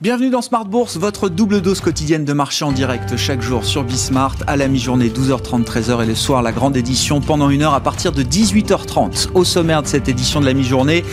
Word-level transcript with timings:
Bienvenue 0.00 0.30
dans 0.30 0.42
Smart 0.42 0.64
Bourse, 0.64 0.96
votre 0.96 1.28
double 1.28 1.60
dose 1.60 1.80
quotidienne 1.80 2.24
de 2.24 2.32
marché 2.32 2.64
en 2.64 2.70
direct 2.70 3.16
chaque 3.16 3.42
jour 3.42 3.64
sur 3.64 3.82
Bismart 3.82 4.36
à 4.46 4.56
la 4.56 4.68
mi-journée 4.68 5.08
12h30 5.08 5.64
13h 5.64 6.04
et 6.04 6.06
le 6.06 6.14
soir 6.14 6.40
la 6.40 6.52
grande 6.52 6.76
édition 6.76 7.20
pendant 7.20 7.50
une 7.50 7.62
heure 7.62 7.74
à 7.74 7.80
partir 7.80 8.12
de 8.12 8.22
18h30. 8.22 9.30
Au 9.34 9.42
sommaire 9.42 9.82
de 9.82 9.88
cette 9.88 10.08
édition 10.08 10.38
de 10.38 10.46
la 10.46 10.54
mi-journée, 10.54 11.04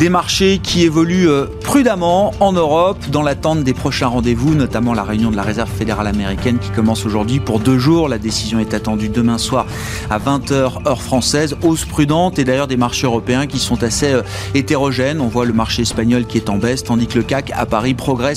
des 0.00 0.08
marchés 0.08 0.58
qui 0.60 0.82
évoluent 0.82 1.28
euh, 1.28 1.46
prudemment 1.60 2.34
en 2.40 2.52
Europe 2.52 2.98
dans 3.12 3.22
l'attente 3.22 3.62
des 3.62 3.74
prochains 3.74 4.08
rendez-vous, 4.08 4.56
notamment 4.56 4.92
la 4.92 5.04
réunion 5.04 5.30
de 5.30 5.36
la 5.36 5.44
Réserve 5.44 5.70
fédérale 5.70 6.08
américaine 6.08 6.58
qui 6.58 6.70
commence 6.70 7.06
aujourd'hui 7.06 7.38
pour 7.38 7.60
deux 7.60 7.78
jours. 7.78 8.08
La 8.08 8.18
décision 8.18 8.58
est 8.58 8.74
attendue 8.74 9.08
demain 9.08 9.38
soir 9.38 9.66
à 10.10 10.18
20h 10.18 10.88
heure 10.88 11.02
française. 11.02 11.54
Hausse 11.62 11.84
prudente 11.84 12.40
et 12.40 12.44
d'ailleurs 12.44 12.66
des 12.66 12.76
marchés 12.76 13.06
européens 13.06 13.46
qui 13.46 13.60
sont 13.60 13.84
assez 13.84 14.10
euh, 14.10 14.22
hétérogènes. 14.54 15.20
On 15.20 15.28
voit 15.28 15.44
le 15.44 15.52
marché 15.52 15.82
espagnol 15.82 16.26
qui 16.26 16.38
est 16.38 16.50
en 16.50 16.56
baisse 16.56 16.82
tandis 16.82 17.06
que 17.06 17.18
le 17.18 17.22
CAC 17.22 17.52
à 17.54 17.66
Paris 17.66 17.94
progresse 17.94 18.31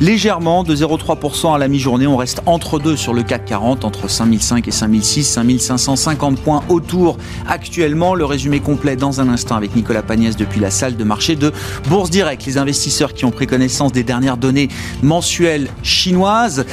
légèrement 0.00 0.64
de 0.64 0.74
0,3% 0.74 1.54
à 1.54 1.58
la 1.58 1.68
mi-journée. 1.68 2.06
On 2.06 2.16
reste 2.16 2.42
entre 2.46 2.78
deux 2.78 2.96
sur 2.96 3.14
le 3.14 3.22
CAC 3.22 3.44
40, 3.46 3.84
entre 3.84 4.08
5005 4.08 4.68
et 4.68 4.70
5006, 4.70 5.24
5550 5.24 6.40
points 6.40 6.62
autour 6.68 7.16
actuellement. 7.48 8.14
Le 8.14 8.24
résumé 8.24 8.60
complet 8.60 8.96
dans 8.96 9.20
un 9.20 9.28
instant 9.28 9.56
avec 9.56 9.74
Nicolas 9.74 10.02
Pagnès 10.02 10.36
depuis 10.36 10.60
la 10.60 10.70
salle 10.70 10.96
de 10.96 11.04
marché 11.04 11.36
de 11.36 11.52
Bourse 11.88 12.10
Direct. 12.10 12.44
Les 12.46 12.58
investisseurs 12.58 13.14
qui 13.14 13.24
ont 13.24 13.30
pris 13.30 13.46
connaissance 13.46 13.92
des 13.92 14.04
dernières 14.04 14.36
données 14.36 14.68
mensuelles 15.02 15.68
chinoises, 15.82 16.64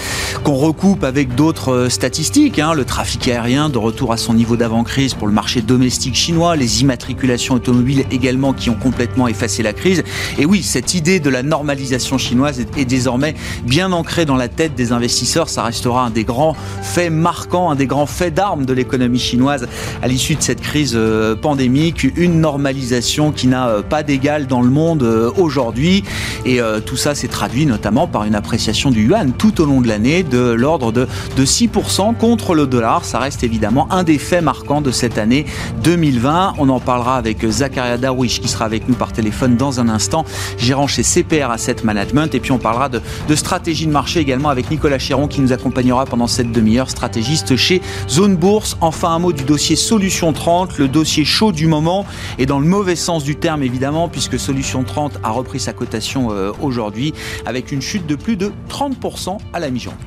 qu'on 0.44 0.56
recoupe 0.56 1.04
avec 1.04 1.36
d'autres 1.36 1.74
euh, 1.74 1.90
statistiques, 1.90 2.60
hein. 2.60 2.74
le 2.74 2.86
trafic 2.86 3.28
aérien 3.28 3.70
de 3.70 3.78
retour 3.78 4.12
à 4.12 4.18
son 4.18 4.34
niveau 4.34 4.56
d'avant-crise 4.56 5.14
pour 5.14 5.28
le 5.28 5.34
marché 5.34 5.62
domestique 5.62 6.16
chinois, 6.16 6.56
les 6.56 6.82
immatriculations 6.82 7.56
automobiles 7.56 8.06
également 8.12 8.54
qui 8.54 8.70
ont 8.70 8.76
complètement 8.76 9.28
effacé 9.28 9.64
la 9.64 9.74
crise. 9.74 10.04
Et 10.38 10.46
oui, 10.46 10.64
cette 10.64 10.94
idée 10.94 11.20
de 11.20 11.30
la 11.30 11.44
normalisation 11.44 12.18
chinoise 12.18 12.60
est 12.60 12.67
désormais 12.86 13.36
bien 13.64 13.92
ancré 13.92 14.26
dans 14.26 14.36
la 14.36 14.48
tête 14.48 14.76
des 14.76 14.92
investisseurs. 14.92 15.50
Ça 15.50 15.64
restera 15.64 16.06
un 16.06 16.10
des 16.10 16.24
grands 16.24 16.56
faits 16.82 17.12
marquants, 17.12 17.72
un 17.72 17.76
des 17.76 17.88
grands 17.88 18.06
faits 18.06 18.34
d'armes 18.34 18.66
de 18.66 18.74
l'économie 18.74 19.20
chinoise 19.20 19.68
à 20.02 20.08
l'issue 20.08 20.36
de 20.36 20.42
cette 20.42 20.62
crise 20.62 20.94
euh, 20.96 21.36
pandémique. 21.36 22.06
Une 22.16 22.40
normalisation 22.42 23.32
qui 23.32 23.48
n'a 23.48 23.68
euh, 23.68 23.82
pas 23.82 24.04
d'égal 24.04 24.48
dans 24.48 24.62
le 24.62 24.70
monde 24.70 25.04
euh, 25.04 25.32
aujourd'hui. 25.38 26.04
Et 26.46 26.62
tout 26.86 26.96
ça 26.96 27.14
s'est 27.14 27.28
traduit 27.28 27.66
notamment 27.66 28.08
par 28.08 28.24
une 28.24 28.34
appréciation 28.34 28.90
du 28.90 29.08
yuan 29.08 29.34
tout 29.34 29.60
au 29.60 29.66
long 29.66 29.82
de 29.82 29.88
l'année 29.88 30.24
de 30.24 30.52
l'ordre 30.52 30.94
de, 30.94 31.06
de 31.36 31.46
6% 31.46 32.16
contre 32.16 32.56
le 32.56 32.68
dollar. 32.68 33.04
Ça 33.04 33.20
reste 33.20 33.44
évidemment 33.44 33.92
un 33.92 34.04
des 34.04 34.18
faits 34.18 34.44
marquants 34.44 34.80
de 34.80 34.92
cette 34.92 35.18
année 35.18 35.46
2020. 35.84 36.54
On 36.58 36.70
en 36.70 36.80
parlera 36.80 37.18
avec 37.18 37.46
Zakaria 37.46 37.98
Darwish 37.98 38.40
qui 38.40 38.48
sera 38.48 38.66
avec 38.66 38.88
nous 38.88 38.96
par 38.96 39.12
téléphone 39.12 39.58
dans 39.58 39.80
un 39.80 39.90
instant, 39.90 40.26
gérant 40.58 40.88
chez 40.88 41.04
CPR 41.04 41.52
Asset 41.52 41.78
Management. 41.84 42.34
Et 42.34 42.40
puis 42.40 42.52
on 42.52 42.57
parlera 42.60 42.90
de, 42.90 43.02
stratégie 43.36 43.86
de 43.86 43.92
marché 43.92 44.20
également 44.20 44.50
avec 44.50 44.70
Nicolas 44.72 45.00
Chéron 45.00 45.28
qui 45.28 45.42
nous 45.42 45.54
accompagnera 45.54 46.06
pendant 46.06 46.28
cette 46.28 46.52
demi-heure, 46.52 46.90
stratégiste 46.90 47.56
chez 47.56 47.82
Zone 48.10 48.36
Bourse. 48.36 48.78
Enfin, 48.82 49.10
un 49.10 49.20
mot 49.20 49.34
du 49.34 49.44
dossier 49.44 49.76
Solution 49.76 50.34
30, 50.34 50.78
le 50.78 50.88
dossier 50.88 51.26
chaud 51.26 51.52
du 51.52 51.68
moment 51.68 52.06
et 52.38 52.46
dans 52.46 52.60
le 52.60 52.66
mauvais 52.66 52.96
sens 52.96 53.24
du 53.24 53.36
terme 53.36 53.64
évidemment, 53.64 54.10
puisque 54.10 54.40
Solution 54.40 54.84
30 54.84 55.20
a 55.24 55.30
repris 55.30 55.60
sa 55.60 55.74
cotation 55.74 56.32
euh, 56.32 56.52
aujourd'hui 56.62 57.14
avec 57.46 57.72
une 57.72 57.82
chute 57.82 58.06
de 58.08 58.16
plus 58.16 58.38
de 58.38 58.52
30% 58.70 59.38
à 59.54 59.60
la 59.60 59.70
mi-journée. 59.70 59.98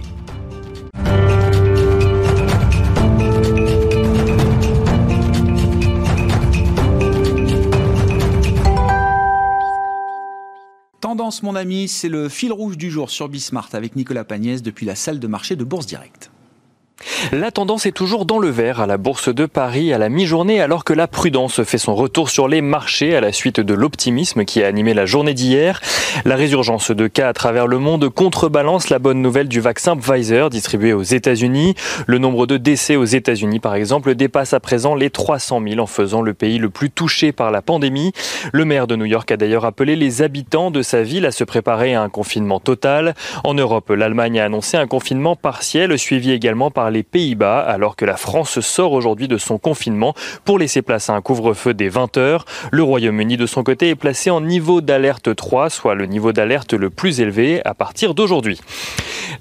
Mon 11.43 11.55
ami, 11.55 11.87
c'est 11.87 12.09
le 12.09 12.31
fil 12.31 12.51
rouge 12.51 12.79
du 12.79 12.91
jour 12.91 13.11
sur 13.11 13.29
Bismart 13.29 13.69
avec 13.75 13.95
Nicolas 13.95 14.25
Pagnès 14.25 14.63
depuis 14.63 14.87
la 14.87 14.95
salle 14.95 15.21
de 15.21 15.27
marché 15.27 15.55
de 15.55 15.65
Bourse 15.65 15.85
Direct. 15.85 16.30
La 17.33 17.51
tendance 17.51 17.87
est 17.87 17.93
toujours 17.93 18.27
dans 18.27 18.39
le 18.39 18.49
vert 18.49 18.81
à 18.81 18.87
la 18.87 18.99
Bourse 18.99 19.35
de 19.35 19.47
Paris 19.47 19.93
à 19.93 19.99
la 19.99 20.09
mi-journée 20.09 20.61
alors 20.61 20.85
que 20.85 20.93
la 20.93 21.07
prudence 21.07 21.63
fait 21.63 21.79
son 21.79 21.95
retour 21.95 22.29
sur 22.29 22.47
les 22.47 22.61
marchés 22.61 23.17
à 23.17 23.21
la 23.21 23.33
suite 23.33 23.61
de 23.61 23.73
l'optimisme 23.73 24.45
qui 24.45 24.63
a 24.63 24.67
animé 24.67 24.93
la 24.93 25.07
journée 25.07 25.33
d'hier. 25.33 25.81
La 26.25 26.37
résurgence 26.37 26.91
de 26.91 27.07
cas 27.07 27.29
à 27.29 27.33
travers 27.33 27.67
le 27.67 27.79
monde 27.79 28.09
contrebalance 28.09 28.91
la 28.91 28.99
bonne 28.99 29.23
nouvelle 29.23 29.49
du 29.49 29.61
vaccin 29.61 29.97
Pfizer 29.97 30.51
distribué 30.51 30.93
aux 30.93 31.03
États-Unis. 31.03 31.75
Le 32.07 32.19
nombre 32.19 32.47
de 32.47 32.57
décès 32.57 32.97
aux 32.97 33.05
États-Unis 33.05 33.61
par 33.61 33.75
exemple 33.75 34.15
dépasse 34.15 34.53
à 34.53 34.61
présent 34.61 34.95
les 34.95 35.11
300 35.11 35.63
000 35.67 35.81
en 35.81 35.87
faisant 35.87 36.21
le 36.21 36.35
pays 36.35 36.59
le 36.59 36.69
plus 36.69 36.91
touché 36.91 37.33
par 37.33 37.51
la 37.51 37.63
pandémie. 37.63 38.13
Le 38.53 38.65
maire 38.65 38.87
de 38.87 38.97
New 38.97 39.07
York 39.07 39.31
a 39.31 39.37
d'ailleurs 39.37 39.65
appelé 39.65 39.97
les 39.97 40.23
habitants 40.23 40.71
de 40.71 40.83
sa 40.83 41.03
ville 41.03 41.25
à 41.25 41.33
se 41.33 41.45
préparer 41.45 41.95
à 41.95 42.03
un 42.03 42.09
confinement 42.09 42.61
total. 42.61 43.15
En 43.45 43.55
Europe, 43.55 43.91
l'Allemagne 43.91 44.41
a 44.41 44.45
annoncé 44.45 44.77
un 44.77 44.87
confinement 44.87 45.37
partiel 45.37 45.99
suivi 45.99 46.33
également 46.33 46.71
par 46.71 46.90
les 46.91 47.03
Pays-Bas, 47.03 47.61
alors 47.61 47.97
que 47.97 48.05
la 48.05 48.17
France 48.17 48.61
sort 48.61 48.93
aujourd'hui 48.93 49.29
de 49.29 49.39
son 49.39 49.59
confinement 49.59 50.15
pour 50.45 50.59
laisser 50.59 50.83
place 50.83 51.11
à 51.11 51.15
un 51.15 51.21
couvre-feu 51.21 51.75
des 51.75 51.89
20 51.89 52.17
heures. 52.17 52.45
Le 52.71 52.83
Royaume-Uni, 52.83 53.37
de 53.37 53.47
son 53.47 53.63
côté, 53.63 53.89
est 53.89 53.95
placé 53.95 54.31
en 54.31 54.41
niveau 54.41 54.81
d'alerte 54.81 55.35
3, 55.35 55.71
soit 55.71 55.95
le 55.95 56.07
niveau 56.07 56.33
d'alerte 56.33 56.73
le 56.75 56.91
plus 56.91 57.21
élevé 57.21 57.61
à 57.65 57.75
partir 57.75 58.15
d'aujourd'hui. 58.15 58.61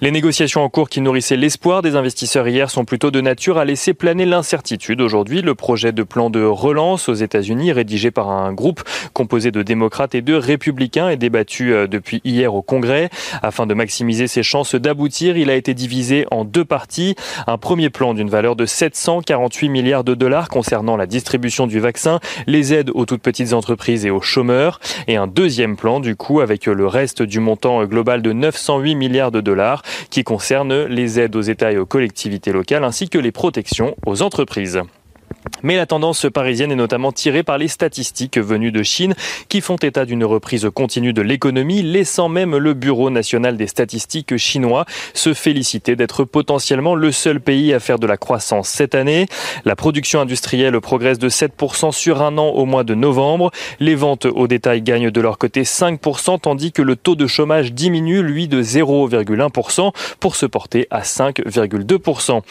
Les 0.01 0.11
négociations 0.11 0.63
en 0.63 0.69
cours 0.69 0.87
qui 0.87 1.01
nourrissaient 1.01 1.35
l'espoir 1.35 1.81
des 1.81 1.95
investisseurs 1.95 2.47
hier 2.47 2.69
sont 2.69 2.85
plutôt 2.85 3.11
de 3.11 3.21
nature 3.21 3.57
à 3.57 3.66
laisser 3.66 3.93
planer 3.93 4.25
l'incertitude. 4.25 5.01
Aujourd'hui, 5.01 5.41
le 5.41 5.55
projet 5.55 5.91
de 5.91 6.03
plan 6.03 6.29
de 6.29 6.43
relance 6.43 7.09
aux 7.09 7.13
États-Unis, 7.13 7.71
rédigé 7.71 8.11
par 8.11 8.29
un 8.29 8.53
groupe 8.53 8.81
composé 9.13 9.51
de 9.51 9.61
démocrates 9.61 10.16
et 10.16 10.21
de 10.21 10.33
républicains, 10.33 11.09
est 11.09 11.17
débattu 11.17 11.73
euh, 11.73 11.87
depuis 11.87 12.21
hier 12.23 12.53
au 12.53 12.61
Congrès. 12.61 13.09
Afin 13.41 13.66
de 13.66 13.73
maximiser 13.73 14.27
ses 14.27 14.43
chances 14.43 14.75
d'aboutir, 14.75 15.37
il 15.37 15.49
a 15.49 15.55
été 15.55 15.73
divisé 15.73 16.25
en 16.31 16.45
deux 16.45 16.66
parties. 16.66 17.16
Un 17.47 17.57
premier 17.57 17.89
plan 17.89 18.13
d'une 18.13 18.29
valeur 18.29 18.55
de 18.55 18.66
748 18.66 19.69
milliards 19.69 20.03
de 20.03 20.13
dollars 20.13 20.50
concernant 20.50 20.97
la 20.97 21.05
distribution 21.05 21.67
du 21.67 21.79
vaccin, 21.79 22.19
les 22.47 22.73
aides 22.73 22.91
aux 22.94 23.05
toutes 23.05 23.22
petites 23.22 23.53
entreprises 23.53 24.05
et 24.05 24.11
aux 24.11 24.22
chômeurs, 24.22 24.79
et 25.07 25.16
un 25.16 25.27
deuxième 25.27 25.75
plan 25.75 25.99
du 25.99 26.16
coup 26.16 26.41
avec 26.41 26.66
le 26.66 26.88
reste 26.88 27.22
du 27.22 27.39
montant 27.39 27.83
global 27.85 28.22
de 28.22 28.33
908 28.33 28.95
milliards 28.95 29.31
de 29.31 29.41
dollars 29.41 29.83
qui 30.09 30.23
concerne 30.23 30.85
les 30.85 31.19
aides 31.19 31.35
aux 31.35 31.41
États 31.41 31.72
et 31.72 31.78
aux 31.78 31.85
collectivités 31.85 32.51
locales 32.51 32.83
ainsi 32.83 33.09
que 33.09 33.17
les 33.17 33.31
protections 33.31 33.95
aux 34.05 34.22
entreprises. 34.22 34.81
Mais 35.63 35.75
la 35.75 35.85
tendance 35.85 36.25
parisienne 36.34 36.72
est 36.72 36.75
notamment 36.75 37.12
tirée 37.12 37.44
par 37.44 37.57
les 37.57 37.67
statistiques 37.67 38.38
venues 38.38 38.72
de 38.72 38.84
Chine 38.84 39.13
qui 39.50 39.62
font 39.62 39.75
état 39.75 40.06
d'une 40.06 40.23
reprise 40.23 40.69
continue 40.73 41.13
de 41.13 41.22
l'économie, 41.22 41.81
laissant 41.81 42.29
même 42.29 42.56
le 42.56 42.73
Bureau 42.73 43.09
national 43.09 43.57
des 43.57 43.67
statistiques 43.67 44.38
chinois 44.38 44.85
se 45.13 45.34
féliciter 45.34 45.95
d'être 45.95 46.23
potentiellement 46.23 46.95
le 46.95 47.12
seul 47.12 47.41
pays 47.41 47.73
à 47.73 47.79
faire 47.79 48.00
de 48.00 48.07
la 48.07 48.17
croissance 48.17 48.69
cette 48.69 48.95
année. 48.95 49.28
La 49.66 49.75
production 49.75 50.22
industrielle 50.22 50.79
progresse 50.79 51.19
de 51.19 51.29
7% 51.29 51.91
sur 51.91 52.22
un 52.22 52.38
an 52.38 52.47
au 52.47 52.66
mois 52.66 52.84
de 52.84 52.96
novembre. 52.96 53.51
Les 53.79 53.96
ventes 53.96 54.25
au 54.25 54.47
détail 54.47 54.81
gagnent 54.81 55.11
de 55.11 55.22
leur 55.22 55.38
côté 55.38 55.63
5% 55.63 56.40
tandis 56.40 56.72
que 56.72 56.81
le 56.81 56.96
taux 56.96 57.16
de 57.16 57.28
chômage 57.28 57.73
diminue 57.73 58.22
lui 58.22 58.47
de 58.47 58.63
0,1% 58.63 59.91
pour 60.19 60.35
se 60.35 60.46
porter 60.46 60.88
à 60.90 61.01
5,2%. 61.01 62.41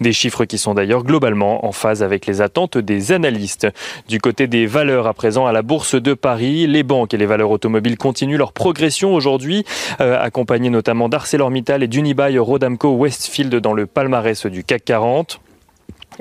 Des 0.00 0.12
chiffres 0.12 0.44
qui 0.44 0.58
sont 0.58 0.74
d'ailleurs 0.74 1.04
globalement 1.04 1.66
en 1.66 1.72
phase 1.72 2.02
avec 2.02 2.27
les 2.28 2.40
attentes 2.40 2.78
des 2.78 3.12
analystes. 3.12 3.66
Du 4.08 4.20
côté 4.20 4.46
des 4.46 4.66
valeurs 4.66 5.06
à 5.06 5.14
présent 5.14 5.46
à 5.46 5.52
la 5.52 5.62
Bourse 5.62 5.94
de 5.94 6.14
Paris, 6.14 6.66
les 6.66 6.82
banques 6.82 7.14
et 7.14 7.16
les 7.16 7.26
valeurs 7.26 7.50
automobiles 7.50 7.96
continuent 7.96 8.36
leur 8.36 8.52
progression 8.52 9.14
aujourd'hui, 9.14 9.64
euh, 10.00 10.16
accompagnées 10.20 10.70
notamment 10.70 11.08
d'ArcelorMittal 11.08 11.82
et 11.82 11.88
d'Unibail 11.88 12.38
Rodamco 12.38 12.90
Westfield 12.90 13.54
dans 13.56 13.72
le 13.72 13.86
palmarès 13.86 14.46
du 14.46 14.62
CAC 14.62 14.84
40. 14.84 15.40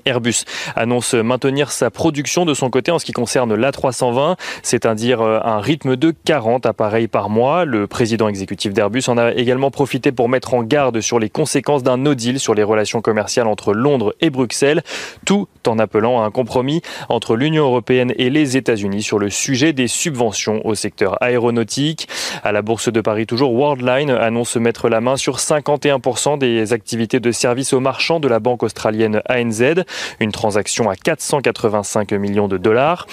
Airbus 0.05 0.43
annonce 0.75 1.13
maintenir 1.13 1.71
sa 1.71 1.89
production 1.89 2.45
de 2.45 2.53
son 2.53 2.69
côté 2.69 2.91
en 2.91 2.99
ce 2.99 3.05
qui 3.05 3.11
concerne 3.11 3.55
l'A320, 3.55 4.35
c'est-à-dire 4.63 5.21
euh, 5.21 5.39
un 5.43 5.59
rythme 5.59 5.95
de 5.95 6.13
40 6.25 6.65
appareils 6.65 7.07
par 7.07 7.29
mois. 7.29 7.65
Le 7.65 7.87
président 7.87 8.27
exécutif 8.27 8.73
d'Airbus 8.73 9.03
en 9.07 9.17
a 9.17 9.33
également 9.33 9.71
profité 9.71 10.11
pour 10.11 10.29
mettre 10.29 10.53
en 10.53 10.63
garde 10.63 11.01
sur 11.01 11.19
les 11.19 11.29
conséquences 11.29 11.83
d'un 11.83 11.97
no 11.97 12.15
deal 12.15 12.39
sur 12.39 12.53
les 12.53 12.63
relations 12.63 13.01
commerciales 13.01 13.47
entre 13.47 13.73
Londres 13.73 14.15
et 14.21 14.29
Bruxelles, 14.29 14.83
tout 15.25 15.47
en 15.65 15.79
appelant 15.79 16.21
à 16.21 16.25
un 16.25 16.31
compromis 16.31 16.81
entre 17.09 17.35
l'Union 17.35 17.65
européenne 17.65 18.13
et 18.17 18.29
les 18.29 18.57
États-Unis 18.57 19.03
sur 19.03 19.19
le 19.19 19.29
sujet 19.29 19.73
des 19.73 19.87
subventions 19.87 20.65
au 20.65 20.75
secteur 20.75 21.21
aéronautique. 21.21 22.07
À 22.43 22.51
la 22.51 22.61
Bourse 22.61 22.91
de 22.91 23.01
Paris, 23.01 23.25
toujours 23.25 23.53
Worldline 23.53 24.11
annonce 24.11 24.55
mettre 24.55 24.89
la 24.89 25.01
main 25.01 25.17
sur 25.17 25.37
51% 25.37 26.37
des 26.37 26.73
activités 26.73 27.19
de 27.19 27.31
services 27.31 27.73
aux 27.73 27.79
marchands 27.79 28.19
de 28.19 28.27
la 28.27 28.39
banque 28.39 28.63
australienne 28.63 29.21
ANZ. 29.29 29.83
Une 30.19 30.31
transaction 30.31 30.89
à 30.89 30.95
485 30.95 32.11
millions 32.13 32.47
de 32.47 32.57
dollars. 32.57 33.07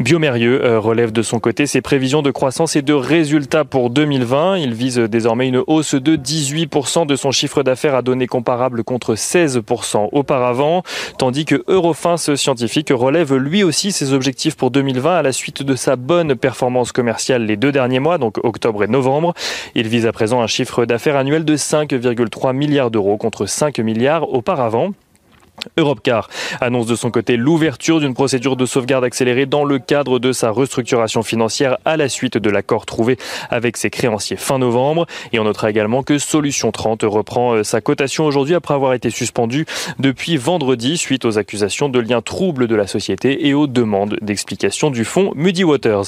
Biomérieux 0.00 0.64
euh, 0.64 0.80
relève 0.80 1.12
de 1.12 1.22
son 1.22 1.38
côté 1.38 1.66
ses 1.66 1.80
prévisions 1.80 2.22
de 2.22 2.32
croissance 2.32 2.74
et 2.74 2.82
de 2.82 2.92
résultats 2.92 3.64
pour 3.64 3.90
2020. 3.90 4.58
Il 4.58 4.74
vise 4.74 4.98
désormais 4.98 5.46
une 5.46 5.62
hausse 5.66 5.94
de 5.94 6.16
18% 6.16 7.06
de 7.06 7.14
son 7.14 7.30
chiffre 7.30 7.62
d'affaires 7.62 7.94
à 7.94 8.02
données 8.02 8.26
comparables 8.26 8.82
contre 8.82 9.14
16% 9.14 10.08
auparavant, 10.10 10.82
tandis 11.18 11.44
que 11.44 11.62
Eurofins 11.68 12.16
Scientifique 12.16 12.90
relève 12.90 13.34
lui 13.36 13.62
aussi 13.62 13.92
ses 13.92 14.12
objectifs 14.12 14.56
pour 14.56 14.70
2020 14.70 15.16
à 15.16 15.22
la 15.22 15.32
suite 15.32 15.62
de 15.62 15.76
sa 15.76 15.96
bonne 15.96 16.34
performance 16.34 16.90
commerciale 16.90 17.46
les 17.46 17.56
deux 17.56 17.72
derniers 17.72 18.00
mois, 18.00 18.18
donc 18.18 18.38
octobre 18.42 18.82
et 18.82 18.88
novembre. 18.88 19.34
Il 19.74 19.86
vise 19.88 20.06
à 20.06 20.12
présent 20.12 20.40
un 20.42 20.46
chiffre 20.46 20.86
d'affaires 20.86 21.16
annuel 21.16 21.44
de 21.44 21.56
5,3 21.56 22.52
milliards 22.52 22.90
d'euros 22.90 23.16
contre 23.16 23.46
5 23.46 23.78
milliards 23.78 24.32
auparavant. 24.32 24.90
Europcar 25.76 26.28
annonce 26.60 26.86
de 26.86 26.94
son 26.94 27.10
côté 27.10 27.36
l'ouverture 27.36 28.00
d'une 28.00 28.14
procédure 28.14 28.56
de 28.56 28.66
sauvegarde 28.66 29.04
accélérée 29.04 29.46
dans 29.46 29.64
le 29.64 29.78
cadre 29.78 30.18
de 30.18 30.32
sa 30.32 30.50
restructuration 30.50 31.22
financière 31.22 31.78
à 31.84 31.96
la 31.96 32.08
suite 32.08 32.36
de 32.36 32.50
l'accord 32.50 32.86
trouvé 32.86 33.16
avec 33.50 33.76
ses 33.76 33.90
créanciers 33.90 34.36
fin 34.36 34.58
novembre. 34.58 35.06
Et 35.32 35.38
on 35.38 35.44
notera 35.44 35.70
également 35.70 36.02
que 36.02 36.18
Solution 36.18 36.70
30 36.70 37.02
reprend 37.04 37.54
euh, 37.54 37.62
sa 37.62 37.80
cotation 37.80 38.26
aujourd'hui 38.26 38.54
après 38.54 38.74
avoir 38.74 38.94
été 38.94 39.10
suspendue 39.10 39.66
depuis 39.98 40.36
vendredi 40.36 40.96
suite 40.96 41.24
aux 41.24 41.38
accusations 41.38 41.88
de 41.88 41.98
liens 41.98 42.22
troubles 42.22 42.66
de 42.66 42.74
la 42.74 42.86
société 42.86 43.46
et 43.46 43.54
aux 43.54 43.66
demandes 43.66 44.16
d'explication 44.20 44.90
du 44.90 45.04
fonds 45.04 45.32
Muddy 45.34 45.64
Waters. 45.64 46.04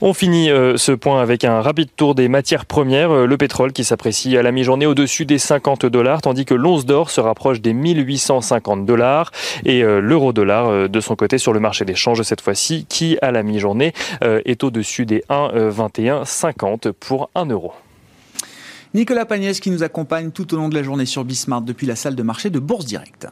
On 0.00 0.14
finit 0.14 0.50
euh, 0.50 0.76
ce 0.76 0.92
point 0.92 1.22
avec 1.22 1.44
un 1.44 1.60
rapide 1.60 1.88
tour 1.96 2.14
des 2.14 2.28
matières 2.28 2.66
premières. 2.66 3.10
Euh, 3.10 3.26
le 3.26 3.36
pétrole 3.36 3.72
qui 3.72 3.84
s'apprécie 3.84 4.36
à 4.36 4.42
la 4.42 4.52
mi-journée 4.52 4.86
au-dessus 4.86 5.24
des 5.24 5.38
50 5.38 5.86
dollars 5.86 6.22
tandis 6.22 6.44
que 6.44 6.54
l'once 6.54 6.84
d'or 6.84 7.10
se 7.10 7.20
rapproche 7.20 7.60
des 7.60 7.72
1850 7.72 8.71
dollars 8.76 9.30
et 9.64 9.82
euh, 9.82 10.00
l'euro-dollar 10.00 10.68
euh, 10.68 10.88
de 10.88 11.00
son 11.00 11.16
côté 11.16 11.38
sur 11.38 11.52
le 11.52 11.60
marché 11.60 11.84
des 11.84 11.94
changes 11.94 12.22
cette 12.22 12.40
fois-ci 12.40 12.86
qui 12.88 13.18
à 13.22 13.30
la 13.30 13.42
mi-journée 13.42 13.92
euh, 14.22 14.40
est 14.44 14.64
au-dessus 14.64 15.06
des 15.06 15.24
1,2150 15.30 16.92
pour 16.92 17.30
1 17.34 17.46
euro. 17.46 17.72
Nicolas 18.94 19.24
Pagnès 19.24 19.58
qui 19.60 19.70
nous 19.70 19.82
accompagne 19.82 20.30
tout 20.30 20.52
au 20.54 20.56
long 20.56 20.68
de 20.68 20.74
la 20.74 20.82
journée 20.82 21.06
sur 21.06 21.24
Bismart 21.24 21.62
depuis 21.62 21.86
la 21.86 21.96
salle 21.96 22.14
de 22.14 22.22
marché 22.22 22.50
de 22.50 22.58
Bourse 22.58 22.84
Directe. 22.84 23.28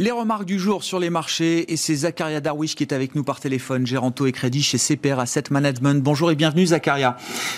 Les 0.00 0.12
remarques 0.12 0.44
du 0.44 0.60
jour 0.60 0.84
sur 0.84 1.00
les 1.00 1.10
marchés 1.10 1.72
et 1.72 1.76
c'est 1.76 1.96
Zakaria 1.96 2.40
Darwish 2.40 2.76
qui 2.76 2.84
est 2.84 2.92
avec 2.92 3.16
nous 3.16 3.24
par 3.24 3.40
téléphone, 3.40 3.84
gérant 3.84 4.12
taux 4.12 4.26
et 4.26 4.32
crédit 4.32 4.62
chez 4.62 4.78
CPR 4.78 5.18
Asset 5.18 5.42
Management. 5.50 6.00
Bonjour 6.00 6.30
et 6.30 6.36
bienvenue 6.36 6.66
Zakaria. 6.66 7.16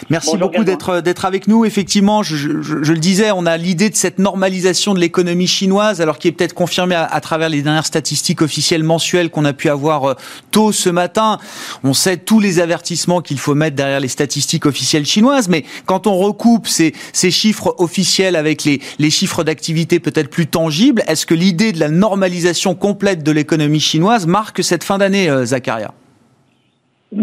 Merci 0.09 0.39
beaucoup 0.39 0.65
d'être 0.65 1.03
d'être 1.03 1.27
avec 1.27 1.49
nous. 1.49 1.67
Effectivement, 1.67 2.23
je, 2.23 2.37
je, 2.37 2.63
je, 2.63 2.93
le 2.95 2.99
disais, 2.99 3.31
on 3.31 3.45
a 3.45 3.59
l'idée 3.59 3.91
de 3.91 3.95
cette 3.95 4.19
normalisation 4.19 4.95
de 4.95 5.01
l'économie 5.01 5.47
chinoise, 5.47 6.01
alors 6.01 6.17
qui 6.17 6.29
est 6.29 6.33
peut-être 6.33 6.55
confirmée 6.55 6.95
à, 6.95 7.05
à, 7.05 7.21
travers 7.21 7.51
les 7.51 7.61
dernières 7.61 7.85
statistiques 7.85 8.41
officielles 8.41 8.85
mensuelles 8.85 9.29
qu'on 9.29 9.45
a 9.45 9.53
pu 9.53 9.69
avoir 9.69 10.05
euh, 10.05 10.15
tôt 10.51 10.73
ce 10.73 10.89
matin. 10.89 11.39
On 11.85 11.93
sait 11.93 12.17
tous 12.17 12.41
les 12.41 12.59
avertissements 12.59 13.21
qu'il 13.21 13.39
faut 13.39 13.55
mettre 13.55 13.77
derrière 13.77 14.01
les 14.01 14.09
statistiques 14.09 14.65
officielles 14.65 15.05
chinoises, 15.05 15.51
mais 15.51 15.67
quand 15.85 16.07
on 16.07 16.17
recoupe 16.17 16.69
ces, 16.69 16.95
ces 17.13 17.31
chiffres 17.31 17.75
officiels 17.77 18.35
avec 18.35 18.65
les, 18.65 18.81
les 18.99 19.11
chiffres 19.11 19.45
d'activité 19.45 20.01
peut-être 20.01 20.31
plus 20.31 20.47
tangibles, 20.47 21.03
est-ce 21.07 21.27
que 21.27 21.35
l'idée 21.35 21.73
de 21.73 21.81
la 21.81 21.91
normalisation 21.91 22.30
complète 22.75 23.23
de 23.23 23.33
l'économie 23.33 23.81
chinoise 23.81 24.27
marque 24.27 24.63
cette 24.63 24.85
fin 24.85 24.99
d'année, 24.99 25.31
euh, 25.31 25.45
Zakaria 25.45 25.93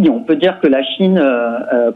on 0.10 0.20
peut 0.22 0.36
dire 0.36 0.60
que 0.60 0.68
la 0.68 0.84
Chine, 0.84 1.18
euh, 1.18 1.60
euh 1.74 1.92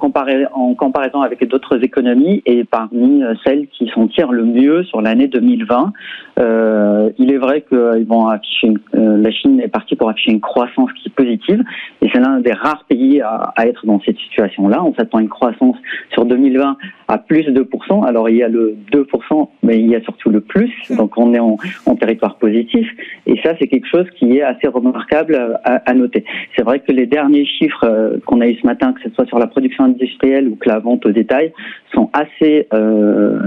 en 0.53 0.73
comparaison 0.75 1.21
avec 1.21 1.45
d'autres 1.47 1.83
économies, 1.83 2.41
est 2.45 2.63
parmi 2.63 3.21
celles 3.43 3.67
qui 3.67 3.89
s'en 3.93 4.07
tirent 4.07 4.31
le 4.31 4.45
mieux 4.45 4.83
sur 4.83 5.01
l'année 5.01 5.27
2020. 5.27 5.91
Euh, 6.39 7.09
il 7.17 7.31
est 7.31 7.37
vrai 7.37 7.61
euh, 7.73 9.17
la 9.17 9.31
Chine 9.31 9.59
est 9.59 9.67
partie 9.67 9.95
pour 9.95 10.09
afficher 10.09 10.31
une 10.31 10.39
croissance 10.39 10.89
qui 10.93 11.09
est 11.09 11.15
positive, 11.15 11.63
et 12.01 12.09
c'est 12.13 12.19
l'un 12.19 12.39
des 12.39 12.53
rares 12.53 12.85
pays 12.87 13.21
à, 13.21 13.53
à 13.55 13.67
être 13.67 13.85
dans 13.85 13.99
cette 14.05 14.17
situation-là. 14.17 14.83
On 14.83 14.93
s'attend 14.95 15.17
à 15.17 15.21
une 15.21 15.29
croissance 15.29 15.75
sur 16.11 16.25
2020 16.25 16.77
à 17.11 17.17
plus 17.17 17.43
de 17.43 17.63
2%. 17.63 18.05
Alors 18.05 18.29
il 18.29 18.37
y 18.37 18.43
a 18.43 18.47
le 18.47 18.75
2%, 18.93 19.49
mais 19.63 19.77
il 19.79 19.89
y 19.89 19.95
a 19.95 20.01
surtout 20.01 20.29
le 20.29 20.39
plus, 20.39 20.71
donc 20.89 21.17
on 21.17 21.33
est 21.33 21.39
en, 21.39 21.57
en 21.85 21.95
territoire 21.95 22.37
positif, 22.37 22.87
et 23.27 23.35
ça 23.43 23.53
c'est 23.59 23.67
quelque 23.67 23.87
chose 23.87 24.07
qui 24.17 24.37
est 24.37 24.41
assez 24.41 24.67
remarquable 24.67 25.59
à, 25.65 25.81
à 25.85 25.93
noter. 25.93 26.23
C'est 26.55 26.63
vrai 26.63 26.79
que 26.79 26.91
les 26.93 27.05
derniers 27.05 27.45
chiffres 27.45 27.83
euh, 27.83 28.17
qu'on 28.25 28.39
a 28.39 28.47
eu 28.47 28.55
ce 28.55 28.65
matin, 28.65 28.93
que 28.93 29.01
ce 29.01 29.13
soit 29.13 29.25
sur 29.25 29.39
la 29.39 29.47
production 29.47 29.83
industrielle 29.83 30.47
ou 30.47 30.55
que 30.55 30.69
la 30.69 30.79
vente 30.79 31.05
au 31.05 31.11
détail, 31.11 31.51
sont 31.93 32.09
assez, 32.13 32.67
euh, 32.73 33.39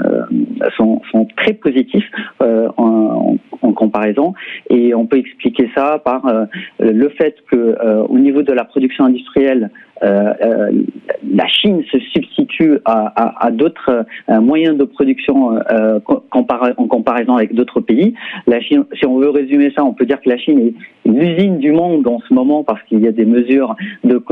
sont, 0.77 1.01
sont, 1.11 1.27
très 1.37 1.55
positifs 1.55 2.11
euh, 2.43 2.69
en, 2.77 3.37
en, 3.63 3.73
comparaison. 3.73 4.35
Et 4.71 4.95
on 4.95 5.07
peut 5.07 5.19
expliquer 5.19 5.71
ça 5.75 5.99
par 6.05 6.27
euh, 6.27 6.45
le 6.79 7.09
fait 7.09 7.37
que 7.51 7.57
euh, 7.57 8.03
au 8.09 8.19
niveau 8.19 8.43
de 8.43 8.53
la 8.53 8.65
production 8.65 9.05
industrielle, 9.05 9.71
la 10.03 11.47
Chine 11.47 11.83
se 11.91 11.99
substitue 11.99 12.79
à, 12.85 13.51
d'autres 13.53 14.05
moyens 14.29 14.77
de 14.77 14.85
production 14.85 15.59
en 16.09 16.87
comparaison 16.89 17.35
avec 17.37 17.55
d'autres 17.55 17.81
pays. 17.81 18.15
Si 18.69 19.07
on 19.07 19.19
veut 19.19 19.31
résumer 19.31 19.73
ça, 19.77 19.85
on 19.85 19.93
peut 19.93 20.07
dire 20.07 20.21
que 20.21 20.29
la 20.29 20.39
Chine 20.39 20.59
est 20.61 20.75
l'usine 21.09 21.59
du 21.59 21.73
monde 21.73 22.07
en 22.07 22.21
ce 22.29 22.35
moment 22.35 22.65
parce 22.65 22.83
qu'il 22.85 23.01
y 23.01 23.09
a 23.09 23.13
des 23.13 23.25
mesures 23.25 23.77
de, 24.05 24.23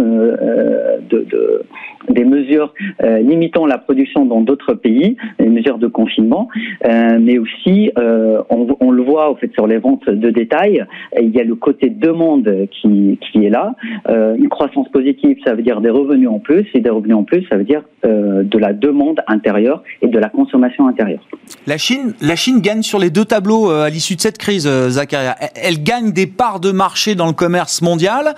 de, 1.10 1.24
de 1.24 1.62
des 2.08 2.24
mesures 2.24 2.74
euh, 3.02 3.18
limitant 3.18 3.66
la 3.66 3.78
production 3.78 4.24
dans 4.24 4.40
d'autres 4.40 4.74
pays, 4.74 5.16
des 5.38 5.48
mesures 5.48 5.78
de 5.78 5.86
confinement, 5.86 6.48
euh, 6.84 7.18
mais 7.20 7.38
aussi 7.38 7.90
euh, 7.98 8.42
on, 8.50 8.90
le 8.90 9.02
voit 9.02 9.30
au 9.30 9.36
fait 9.36 9.52
sur 9.52 9.66
les 9.66 9.78
ventes 9.78 10.08
de 10.08 10.30
détail, 10.30 10.84
il 11.20 11.30
y 11.30 11.40
a 11.40 11.44
le 11.44 11.54
côté 11.54 11.90
demande 11.90 12.68
qui, 12.70 13.18
qui 13.20 13.44
est 13.44 13.50
là. 13.50 13.74
Euh, 14.08 14.34
une 14.36 14.48
croissance 14.48 14.88
positive, 14.88 15.38
ça 15.44 15.51
veut 15.54 15.62
dire 15.62 15.80
des 15.80 15.90
revenus 15.90 16.28
en 16.28 16.38
plus, 16.38 16.66
et 16.74 16.80
des 16.80 16.90
revenus 16.90 17.16
en 17.16 17.24
plus, 17.24 17.44
ça 17.48 17.56
veut 17.56 17.64
dire 17.64 17.82
euh, 18.04 18.42
de 18.42 18.58
la 18.58 18.72
demande 18.72 19.20
intérieure 19.26 19.82
et 20.00 20.08
de 20.08 20.18
la 20.18 20.28
consommation 20.28 20.86
intérieure. 20.88 21.26
La 21.66 21.78
Chine, 21.78 22.14
la 22.20 22.36
Chine 22.36 22.60
gagne 22.60 22.82
sur 22.82 22.98
les 22.98 23.10
deux 23.10 23.24
tableaux 23.24 23.70
à 23.70 23.90
l'issue 23.90 24.16
de 24.16 24.20
cette 24.20 24.38
crise, 24.38 24.68
Zakaria. 24.88 25.36
Elle 25.54 25.82
gagne 25.82 26.12
des 26.12 26.26
parts 26.26 26.60
de 26.60 26.72
marché 26.72 27.14
dans 27.14 27.26
le 27.26 27.32
commerce 27.32 27.82
mondial 27.82 28.34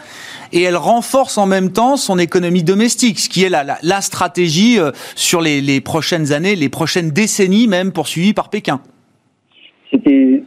et 0.52 0.62
elle 0.62 0.76
renforce 0.76 1.38
en 1.38 1.46
même 1.46 1.72
temps 1.72 1.96
son 1.96 2.18
économie 2.18 2.62
domestique, 2.62 3.18
ce 3.18 3.28
qui 3.28 3.44
est 3.44 3.48
la, 3.48 3.64
la, 3.64 3.78
la 3.82 4.00
stratégie 4.00 4.78
euh, 4.78 4.90
sur 5.14 5.40
les, 5.40 5.60
les, 5.60 5.80
prochaines 5.80 6.32
années, 6.32 6.56
les 6.56 6.68
prochaines 6.68 7.10
décennies 7.10 7.66
même 7.66 7.92
poursuivie 7.92 8.32
par 8.32 8.50
Pékin. 8.50 8.80
C'était 9.90 10.42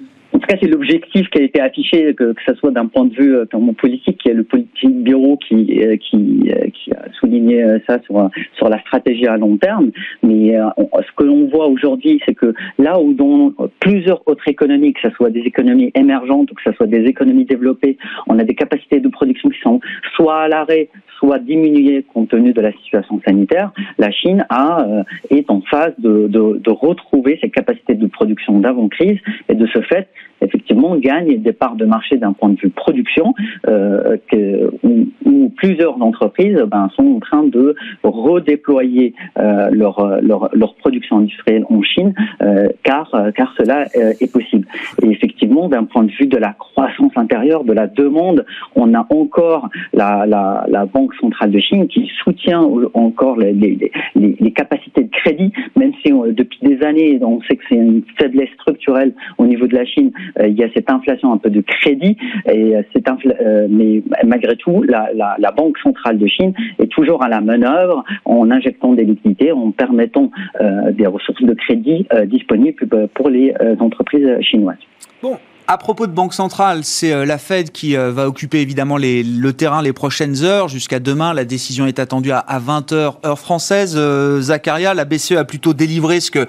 tout 0.47 0.53
cas, 0.53 0.59
c'est 0.61 0.69
l'objectif 0.69 1.29
qui 1.29 1.39
a 1.39 1.43
été 1.43 1.59
affiché, 1.59 2.13
que, 2.13 2.33
que 2.33 2.41
ce 2.47 2.53
soit 2.55 2.71
d'un 2.71 2.87
point 2.87 3.05
de 3.05 3.13
vue 3.13 3.35
euh, 3.35 3.45
politique, 3.77 4.17
qui 4.19 4.29
est 4.29 4.33
le 4.33 4.43
politique 4.43 5.03
bureau 5.03 5.37
qui, 5.37 5.81
euh, 5.83 5.97
qui, 5.97 6.49
qui 6.73 6.91
a 6.91 7.05
souligné 7.19 7.63
ça 7.87 7.99
sur, 8.03 8.29
sur 8.55 8.69
la 8.69 8.79
stratégie 8.81 9.27
à 9.27 9.37
long 9.37 9.57
terme. 9.57 9.91
Mais 10.23 10.53
ce 10.77 11.15
que 11.15 11.23
l'on 11.23 11.47
voit 11.47 11.67
aujourd'hui, 11.67 12.21
c'est 12.25 12.33
que 12.33 12.53
là 12.77 12.99
où 12.99 13.13
dans 13.13 13.53
plusieurs 13.79 14.27
autres 14.27 14.47
économies, 14.47 14.93
que 14.93 15.01
ce 15.01 15.09
soit 15.15 15.29
des 15.29 15.41
économies 15.41 15.91
émergentes 15.95 16.51
ou 16.51 16.55
que 16.55 16.61
ce 16.63 16.71
soit 16.73 16.87
des 16.87 17.05
économies 17.05 17.45
développées, 17.45 17.97
on 18.27 18.39
a 18.39 18.43
des 18.43 18.55
capacités 18.55 18.99
de 18.99 19.07
production 19.07 19.49
qui 19.49 19.59
sont 19.59 19.79
soit 20.15 20.43
à 20.43 20.47
l'arrêt, 20.47 20.89
soit 21.17 21.39
diminué 21.39 22.03
compte 22.13 22.29
tenu 22.29 22.53
de 22.53 22.61
la 22.61 22.71
situation 22.73 23.19
sanitaire, 23.25 23.71
la 23.97 24.11
Chine 24.11 24.45
a, 24.49 24.85
euh, 24.85 25.03
est 25.29 25.49
en 25.49 25.61
phase 25.61 25.93
de, 25.97 26.27
de, 26.27 26.57
de, 26.57 26.71
retrouver 26.71 27.39
ses 27.41 27.49
capacités 27.49 27.95
de 27.95 28.07
production 28.07 28.59
d'avant-crise 28.59 29.19
et 29.49 29.55
de 29.55 29.65
ce 29.67 29.81
fait, 29.81 30.07
effectivement, 30.41 30.95
gagne 30.95 31.41
des 31.41 31.53
parts 31.53 31.75
de 31.75 31.85
marché 31.85 32.17
d'un 32.17 32.33
point 32.33 32.49
de 32.49 32.59
vue 32.59 32.69
production 32.69 33.33
euh, 33.67 34.17
que, 34.31 34.69
où, 34.83 35.07
où, 35.25 35.49
plusieurs 35.55 36.01
entreprises 36.01 36.61
ben, 36.67 36.89
sont 36.95 37.15
en 37.15 37.19
train 37.19 37.43
de 37.43 37.75
redéployer 38.03 39.13
euh, 39.39 39.69
leur, 39.71 40.21
leur, 40.21 40.49
leur, 40.53 40.75
production 40.75 41.17
industrielle 41.17 41.65
en 41.69 41.81
Chine 41.81 42.13
euh, 42.41 42.67
car, 42.83 43.11
car 43.35 43.53
cela 43.57 43.85
euh, 43.95 44.13
est 44.19 44.31
possible. 44.31 44.67
Et 45.03 45.09
effectivement, 45.09 45.67
d'un 45.69 45.85
point 45.85 46.03
de 46.03 46.11
vue 46.11 46.27
de 46.27 46.37
la 46.37 46.53
croissance 46.53 47.11
intérieure, 47.15 47.63
de 47.63 47.73
la 47.73 47.87
demande, 47.87 48.45
on 48.75 48.93
a 48.93 49.05
encore 49.09 49.69
la, 49.93 50.25
la, 50.27 50.65
la 50.67 50.85
banque 50.85 51.15
centrale 51.15 51.51
de 51.51 51.59
Chine 51.59 51.87
qui 51.87 52.09
soutient 52.23 52.61
encore 52.93 53.37
les, 53.37 53.53
les, 53.53 53.91
les, 54.15 54.35
les 54.39 54.51
capacités 54.51 55.03
de 55.03 55.09
crédit, 55.09 55.51
même 55.75 55.93
si 56.03 56.13
on, 56.13 56.27
depuis 56.27 56.59
des 56.61 56.83
années 56.83 57.19
on 57.21 57.41
sait 57.41 57.55
que 57.55 57.63
c'est 57.69 57.75
une 57.75 58.03
faiblesse 58.19 58.49
structurelle 58.55 59.13
au 59.37 59.45
niveau 59.45 59.67
de 59.67 59.75
la 59.75 59.85
Chine, 59.85 60.11
euh, 60.11 60.26
il 60.41 60.57
y 60.57 60.63
a 60.63 60.69
cette 60.73 60.89
inflation 60.89 61.33
un 61.33 61.37
peu 61.37 61.49
de 61.49 61.61
crédit, 61.61 62.17
et 62.45 62.75
euh, 62.75 62.81
cette 62.93 63.07
euh, 63.07 63.67
mais 63.69 64.03
malgré 64.25 64.55
tout, 64.55 64.83
la, 64.83 65.51
Banque 65.55 65.77
centrale 65.79 66.19
de 66.19 66.27
Chine 66.27 66.53
est 66.77 66.87
toujours 66.87 67.23
à 67.23 67.29
la 67.29 67.41
manœuvre 67.41 68.03
en 68.25 68.51
injectant 68.51 68.93
des 68.93 69.05
liquidités, 69.05 69.51
en 69.51 69.71
permettant 69.71 70.29
euh, 70.61 70.91
des 70.91 71.07
ressources 71.07 71.41
de 71.41 71.53
crédit 71.53 72.05
disponibles 72.25 73.07
pour 73.15 73.29
les 73.29 73.53
entreprises 73.79 74.29
chinoises. 74.41 74.77
Bon, 75.23 75.35
À 75.69 75.77
propos 75.77 76.07
de 76.07 76.13
Banque 76.13 76.33
centrale, 76.33 76.85
c'est 76.85 77.11
euh, 77.11 77.25
la 77.25 77.37
Fed 77.37 77.73
qui 77.73 77.97
euh, 77.97 78.09
va 78.09 78.29
occuper 78.29 78.61
évidemment 78.61 78.95
les, 78.95 79.21
le 79.21 79.51
terrain 79.51 79.81
les 79.81 79.91
prochaines 79.91 80.45
heures. 80.45 80.69
Jusqu'à 80.69 81.01
demain, 81.01 81.33
la 81.33 81.43
décision 81.43 81.85
est 81.85 81.99
attendue 81.99 82.31
à, 82.31 82.45
20h 82.65 83.15
heure 83.25 83.37
française. 83.37 83.95
Euh, 83.97 84.39
Zacharia, 84.39 84.93
la 84.93 85.03
BCE 85.03 85.33
a 85.33 85.43
plutôt 85.43 85.73
délivré 85.73 86.21
ce 86.21 86.31
que, 86.31 86.47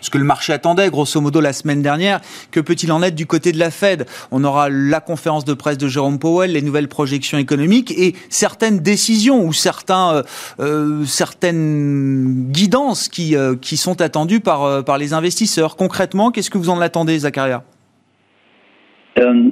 ce 0.00 0.08
que 0.08 0.18
le 0.18 0.24
marché 0.24 0.52
attendait, 0.52 0.88
grosso 0.88 1.20
modo, 1.20 1.40
la 1.40 1.52
semaine 1.52 1.82
dernière. 1.82 2.20
Que 2.52 2.60
peut-il 2.60 2.92
en 2.92 3.02
être 3.02 3.16
du 3.16 3.26
côté 3.26 3.50
de 3.50 3.58
la 3.58 3.72
Fed? 3.72 4.06
On 4.30 4.44
aura 4.44 4.68
la 4.70 5.00
conférence 5.00 5.44
de 5.44 5.54
presse 5.54 5.76
de 5.76 5.88
Jérôme 5.88 6.20
Powell, 6.20 6.52
les 6.52 6.62
nouvelles 6.62 6.86
projections 6.86 7.38
économiques 7.38 7.90
et 7.90 8.14
certaines 8.28 8.78
décisions 8.78 9.44
ou 9.44 9.52
certains, 9.52 10.22
euh, 10.60 11.04
certaines 11.06 12.46
guidances 12.52 13.08
qui, 13.08 13.34
qui 13.60 13.76
sont 13.76 14.00
attendues 14.00 14.38
par, 14.38 14.84
par 14.84 14.96
les 14.96 15.12
investisseurs. 15.12 15.74
Concrètement, 15.74 16.30
qu'est-ce 16.30 16.50
que 16.50 16.58
vous 16.58 16.70
en 16.70 16.80
attendez, 16.80 17.18
Zacharia? 17.18 17.64
Euh, 19.20 19.50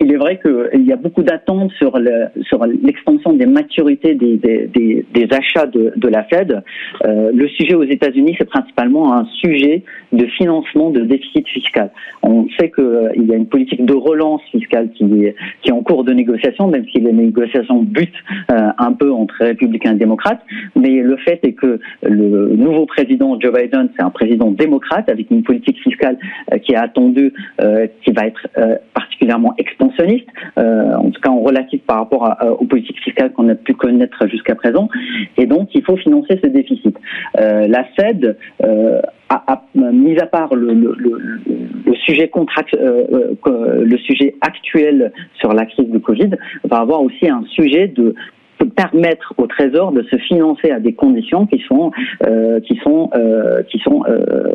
il 0.00 0.12
est 0.12 0.16
vrai 0.16 0.40
qu'il 0.40 0.84
y 0.84 0.92
a 0.92 0.96
beaucoup 0.96 1.22
d'attentes 1.22 1.72
sur 1.72 1.98
l'extension 1.98 3.32
des 3.32 3.46
maturités 3.46 4.14
des, 4.14 5.28
achats 5.30 5.66
de, 5.66 5.92
de, 5.96 6.08
la 6.08 6.24
Fed. 6.24 6.62
Euh, 7.04 7.30
le 7.34 7.48
sujet 7.48 7.74
aux 7.74 7.84
États-Unis, 7.84 8.36
c'est 8.38 8.48
principalement 8.48 9.14
un 9.14 9.26
sujet 9.40 9.84
de 10.12 10.26
financement 10.26 10.90
de 10.90 11.00
déficit 11.00 11.46
fiscal. 11.48 11.90
On 12.22 12.46
sait 12.58 12.70
qu'il 12.70 12.84
euh, 12.84 13.12
y 13.16 13.32
a 13.32 13.36
une 13.36 13.46
politique 13.46 13.84
de 13.84 13.94
relance 13.94 14.42
fiscale 14.50 14.90
qui 14.90 15.04
est, 15.04 15.36
qui 15.62 15.70
est 15.70 15.72
en 15.72 15.82
cours 15.82 16.04
de 16.04 16.12
négociation, 16.12 16.68
même 16.68 16.84
si 16.92 17.00
les 17.00 17.12
négociations 17.12 17.82
butent 17.82 18.10
euh, 18.50 18.70
un 18.78 18.92
peu 18.92 19.12
entre 19.12 19.34
républicains 19.40 19.92
et 19.92 19.98
démocrates. 19.98 20.40
Mais 20.74 21.00
le 21.00 21.16
fait 21.18 21.40
est 21.44 21.52
que 21.52 21.80
le 22.02 22.48
nouveau 22.56 22.86
président 22.86 23.38
Joe 23.38 23.52
Biden, 23.52 23.90
c'est 23.96 24.02
un 24.02 24.10
président 24.10 24.50
démocrate 24.50 25.08
avec 25.08 25.30
une 25.30 25.42
politique 25.42 25.80
fiscale 25.80 26.18
euh, 26.52 26.58
qui 26.58 26.72
est 26.72 26.76
attendue, 26.76 27.32
qui 28.02 28.12
va 28.12 28.26
être 28.26 28.48
particulièrement 28.94 29.54
expansionniste, 29.58 30.26
en 30.56 31.10
tout 31.10 31.20
cas 31.20 31.30
en 31.30 31.40
relatif 31.40 31.82
par 31.82 31.98
rapport 31.98 32.36
aux 32.58 32.64
politiques 32.64 33.00
fiscales 33.02 33.32
qu'on 33.32 33.48
a 33.48 33.54
pu 33.54 33.74
connaître 33.74 34.26
jusqu'à 34.28 34.54
présent. 34.54 34.88
Et 35.36 35.46
donc, 35.46 35.68
il 35.74 35.82
faut 35.82 35.96
financer 35.96 36.38
ce 36.42 36.48
déficit. 36.48 36.96
la 37.34 37.84
Fed 37.96 38.36
a, 39.30 39.62
mis 39.74 40.18
à 40.18 40.26
part 40.26 40.54
le, 40.54 40.74
le, 40.74 40.96
le, 40.98 41.94
sujet 42.06 42.28
contract, 42.28 42.74
euh, 42.74 43.34
euh, 43.46 43.84
le 43.84 43.98
sujet 43.98 44.34
actuel 44.40 45.12
sur 45.38 45.52
la 45.52 45.66
crise 45.66 45.88
de 45.88 45.98
Covid, 45.98 46.30
va 46.64 46.78
avoir 46.78 47.02
aussi 47.02 47.28
un 47.28 47.44
sujet 47.44 47.88
de 47.88 48.14
permettre 48.64 49.34
au 49.36 49.46
Trésor 49.46 49.92
de 49.92 50.02
se 50.02 50.16
financer 50.16 50.70
à 50.70 50.80
des 50.80 50.92
conditions 50.92 51.46
qui 51.46 51.62
sont 51.66 51.90
euh, 52.26 52.60
qui 52.60 52.76
sont 52.82 53.10
euh, 53.14 53.62
qui 53.64 53.78
sont 53.78 54.04
euh, 54.08 54.54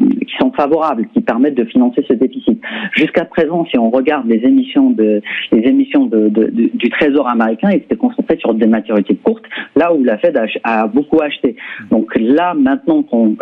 qui 0.00 0.34
sont 0.40 0.52
favorables, 0.52 1.06
qui 1.12 1.20
permettent 1.20 1.56
de 1.56 1.64
financer 1.64 2.04
ce 2.08 2.14
déficit. 2.14 2.60
Jusqu'à 2.92 3.24
présent, 3.24 3.64
si 3.70 3.78
on 3.78 3.90
regarde 3.90 4.26
les 4.26 4.44
émissions 4.44 4.90
de 4.90 5.20
les 5.52 5.68
émissions 5.68 6.06
de, 6.06 6.28
du 6.28 6.90
Trésor 6.90 7.28
américain, 7.28 7.70
ils 7.70 7.76
étaient 7.76 7.96
concentrés 7.96 8.38
sur 8.38 8.54
des 8.54 8.66
maturités 8.66 9.16
courtes, 9.16 9.44
là 9.74 9.92
où 9.94 10.02
la 10.04 10.18
Fed 10.18 10.40
a, 10.64 10.86
beaucoup 10.86 11.20
acheté. 11.20 11.56
Donc 11.90 12.16
là, 12.18 12.54
maintenant 12.54 13.02
qu'on 13.02 13.36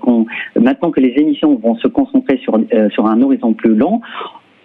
qu'on 0.00 0.26
maintenant 0.60 0.90
que 0.90 1.00
les 1.00 1.14
émissions 1.16 1.54
vont 1.56 1.76
se 1.76 1.88
concentrer 1.88 2.38
sur 2.38 2.58
sur 2.90 3.06
un 3.06 3.20
horizon 3.22 3.52
plus 3.52 3.74
long, 3.74 4.00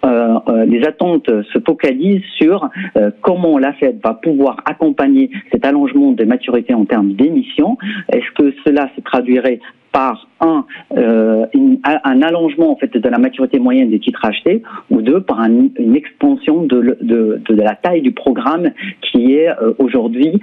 euh, 0.04 0.38
euh, 0.48 0.64
les 0.64 0.84
attentes 0.84 1.28
se 1.28 1.58
focalisent 1.64 2.24
sur 2.36 2.68
euh, 2.96 3.10
comment 3.20 3.58
la 3.58 3.72
Fed 3.74 4.00
va 4.02 4.14
pouvoir 4.14 4.56
accompagner 4.64 5.30
cet 5.52 5.64
allongement 5.64 6.12
de 6.12 6.24
maturité 6.24 6.74
en 6.74 6.84
termes 6.84 7.12
d'émissions. 7.12 7.78
Est-ce 8.12 8.30
que 8.34 8.52
cela 8.64 8.90
se 8.96 9.00
traduirait 9.00 9.60
par 9.92 10.26
un, 10.40 10.64
un 10.96 12.22
allongement 12.22 12.72
en 12.72 12.76
fait 12.76 12.96
de 12.96 13.08
la 13.10 13.18
maturité 13.18 13.58
moyenne 13.58 13.90
des 13.90 14.00
titres 14.00 14.24
achetés 14.24 14.62
ou 14.90 15.02
deux 15.02 15.20
par 15.20 15.44
une 15.44 15.94
expansion 15.94 16.62
de, 16.62 16.96
de, 17.02 17.54
la 17.54 17.74
taille 17.74 18.00
du 18.00 18.12
programme 18.12 18.70
qui 19.02 19.34
est 19.34 19.50
aujourd'hui 19.78 20.40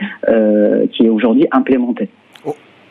qui 0.92 1.04
est 1.04 1.10
aujourd'hui 1.10 1.48
implémenté? 1.51 2.10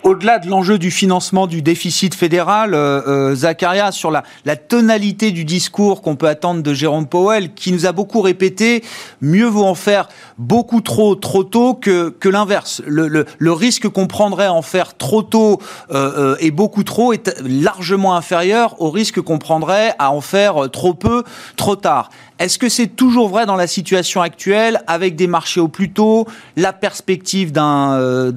Au-delà 0.09 0.39
de 0.39 0.49
l'enjeu 0.49 0.79
du 0.79 0.91
financement 0.91 1.47
du 1.47 1.61
déficit 1.61 2.15
fédéral, 2.15 2.73
euh, 2.73 3.03
euh, 3.07 3.35
Zacharia, 3.35 3.93
sur 3.93 4.11
la, 4.11 4.23
tonalité 4.57 5.33
du 5.33 5.45
discours 5.45 6.01
qu'on 6.01 6.17
peut 6.17 6.29
attendre 6.29 6.63
de 6.63 6.73
Jérôme 6.75 7.07
Powell, 7.07 7.53
qui 7.53 7.73
nous 7.73 7.85
a 7.85 7.93
beaucoup 7.93 8.23
répété, 8.23 8.83
mieux 9.21 9.47
vaut 9.47 9.65
en 9.65 9.75
faire 9.75 10.09
beaucoup 10.39 10.81
trop, 10.81 11.15
trop 11.15 11.45
tôt 11.45 11.75
que, 11.75 12.15
l'inverse. 12.25 12.81
Le, 12.87 13.53
risque 13.53 13.89
qu'on 13.89 14.07
prendrait 14.07 14.47
à 14.47 14.53
en 14.53 14.63
faire 14.63 14.97
trop 14.97 15.23
tôt 15.23 15.61
euh, 15.91 16.37
et 16.41 16.51
beaucoup 16.51 16.85
trop 16.85 17.13
est 17.13 17.35
largement 17.43 18.15
inférieur 18.17 18.81
au 18.81 18.91
risque 18.91 19.21
qu'on 19.21 19.39
prendrait 19.39 19.95
à 19.99 20.13
en 20.13 20.21
faire 20.21 20.71
trop 20.71 20.95
peu, 20.95 21.23
trop 21.57 21.77
tard. 21.77 22.11
Est-ce 22.39 22.57
que 22.59 22.69
c'est 22.69 22.95
toujours 22.95 23.29
vrai 23.29 23.47
dans 23.47 23.57
la 23.57 23.67
situation 23.67 24.21
actuelle, 24.21 24.79
avec 24.87 25.17
des 25.17 25.27
marchés 25.27 25.61
au 25.61 25.67
plus 25.67 25.91
tôt, 25.91 26.25
la 26.57 26.73
perspective 26.73 27.51
d'un 27.51 27.99
euh, 27.99 28.31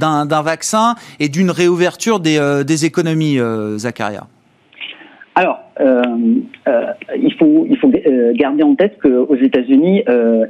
vaccin 0.44 0.96
et 1.20 1.30
d'une 1.30 1.52
réouverture 1.52 2.20
des, 2.20 2.40
euh, 2.40 2.64
économies, 2.64 3.40
euh, 3.40 3.78
Zacharia 3.78 4.24
alors, 5.34 5.60
il 5.80 7.34
faut, 7.40 7.66
garder 8.34 8.64
en 8.64 8.76
tête 8.76 9.00
qu'aux 9.02 9.36
États-Unis, 9.36 10.04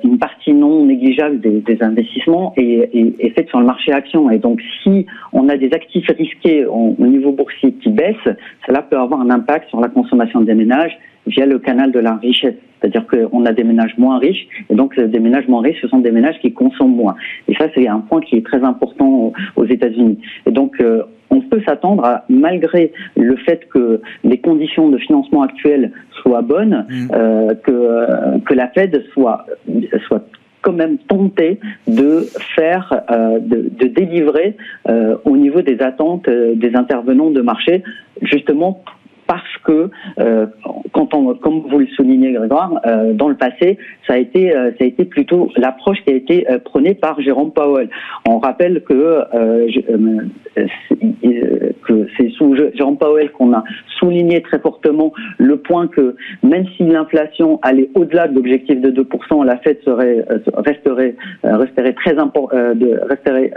une 0.04 0.18
partie 0.18 0.54
non 0.54 0.86
négligeable 0.86 1.40
des, 1.40 1.78
investissements 1.82 2.54
est, 2.58 3.34
faite 3.36 3.48
sur 3.50 3.60
le 3.60 3.66
marché 3.68 3.94
action. 3.94 4.32
Et 4.32 4.40
donc, 4.40 4.60
si 4.82 5.06
on 5.34 5.50
a 5.50 5.58
des 5.58 5.72
actifs 5.72 6.10
risqués 6.18 6.66
au 6.66 6.96
niveau 7.00 7.32
boursier 7.32 7.74
qui 7.74 7.90
baissent, 7.90 8.36
cela 8.66 8.82
peut 8.82 8.98
avoir 8.98 9.22
un 9.22 9.30
impact 9.30 9.70
sur 9.70 9.80
la 9.80 9.88
consommation 9.88 10.42
des 10.42 10.56
ménages 10.56 10.98
via 11.28 11.46
le 11.46 11.60
canal 11.60 11.92
de 11.92 12.00
la 12.00 12.16
richesse. 12.16 12.56
C'est-à-dire 12.80 13.06
qu'on 13.06 13.46
a 13.46 13.54
des 13.54 13.64
ménages 13.64 13.96
moins 13.98 14.18
riches, 14.18 14.48
et 14.70 14.76
donc 14.76 15.00
des 15.00 15.20
ménages 15.20 15.48
moins 15.48 15.62
riches, 15.62 15.80
ce 15.82 15.88
sont 15.88 16.00
des 16.00 16.12
ménages 16.12 16.40
qui 16.42 16.52
consomment 16.52 16.96
moins. 16.96 17.16
Et 17.48 17.54
ça, 17.56 17.68
c'est 17.76 17.88
un 17.88 18.00
point 18.00 18.22
qui 18.22 18.38
est 18.38 18.46
très 18.46 18.64
important 18.64 19.34
aux 19.56 19.66
États-Unis. 19.66 20.18
Et 20.48 20.52
donc, 20.52 20.82
euh, 20.82 21.04
on 21.30 21.42
peut 21.42 21.62
s'attendre 21.66 22.04
à, 22.04 22.26
malgré 22.28 22.92
le 23.16 23.36
fait 23.38 23.68
que 23.70 24.02
les 24.24 24.40
conditions 24.40 24.90
de 24.90 24.98
financement 24.98 25.44
actuelles 25.44 25.92
soient 26.22 26.42
bonnes, 26.42 26.86
mmh. 26.90 27.08
euh, 27.14 27.54
que, 27.64 27.72
euh, 27.72 28.40
que 28.46 28.54
la 28.56 28.68
Fed 28.70 29.04
soit, 29.14 29.46
soit 30.08 30.26
quand 30.62 30.74
même 30.74 30.98
tentée 31.00 31.60
de 31.88 32.26
faire, 32.56 33.02
euh, 33.10 33.40
de, 33.40 33.70
de, 33.80 33.88
délivrer 33.88 34.56
euh, 34.88 35.18
au 35.26 35.38
niveau 35.38 35.62
des 35.62 35.80
attentes 35.82 36.28
euh, 36.28 36.54
des 36.56 36.76
intervenants 36.76 37.32
de 37.32 37.42
marché, 37.42 37.84
justement 38.22 38.84
parce 39.32 39.58
que 39.64 39.90
euh, 40.20 40.46
comme 40.92 41.62
vous 41.70 41.80
le 41.80 41.88
soulignez 41.96 42.34
Grégoire, 42.34 42.74
euh, 42.86 43.14
dans 43.14 43.30
le 43.30 43.36
passé, 43.36 43.78
ça 44.06 44.16
a 44.16 44.18
été, 44.18 44.54
euh, 44.54 44.72
ça 44.78 44.84
a 44.84 44.88
été 44.88 45.06
plutôt 45.06 45.50
l'approche 45.56 46.00
qui 46.04 46.12
a 46.12 46.16
été 46.16 46.46
prônée 46.66 46.96
par 46.96 47.22
Jérôme 47.22 47.54
Powell. 47.54 47.90
On 48.28 48.40
rappelle 48.40 48.84
que, 48.84 49.24
c'est 52.18 52.30
sous 52.30 52.56
Jérôme 52.56 52.98
Powell 52.98 53.32
qu'on 53.32 53.54
a 53.54 53.64
souligné 54.00 54.42
très 54.42 54.60
fortement 54.60 55.14
le 55.38 55.58
point 55.58 55.88
que 55.88 56.16
même 56.44 56.66
si 56.76 56.84
l'inflation 56.84 57.60
allait 57.62 57.90
au-delà 57.96 58.28
de 58.28 58.36
l'objectif 58.36 58.80
de 58.82 58.92
2%, 58.92 59.46
la 59.46 59.58
Fed 59.58 59.80
serait 59.84 60.26
resterait 60.56 61.16
resterait 61.44 61.94
très 61.94 62.18
important, 62.18 62.56
de, 62.76 63.00
resterait 63.10 63.52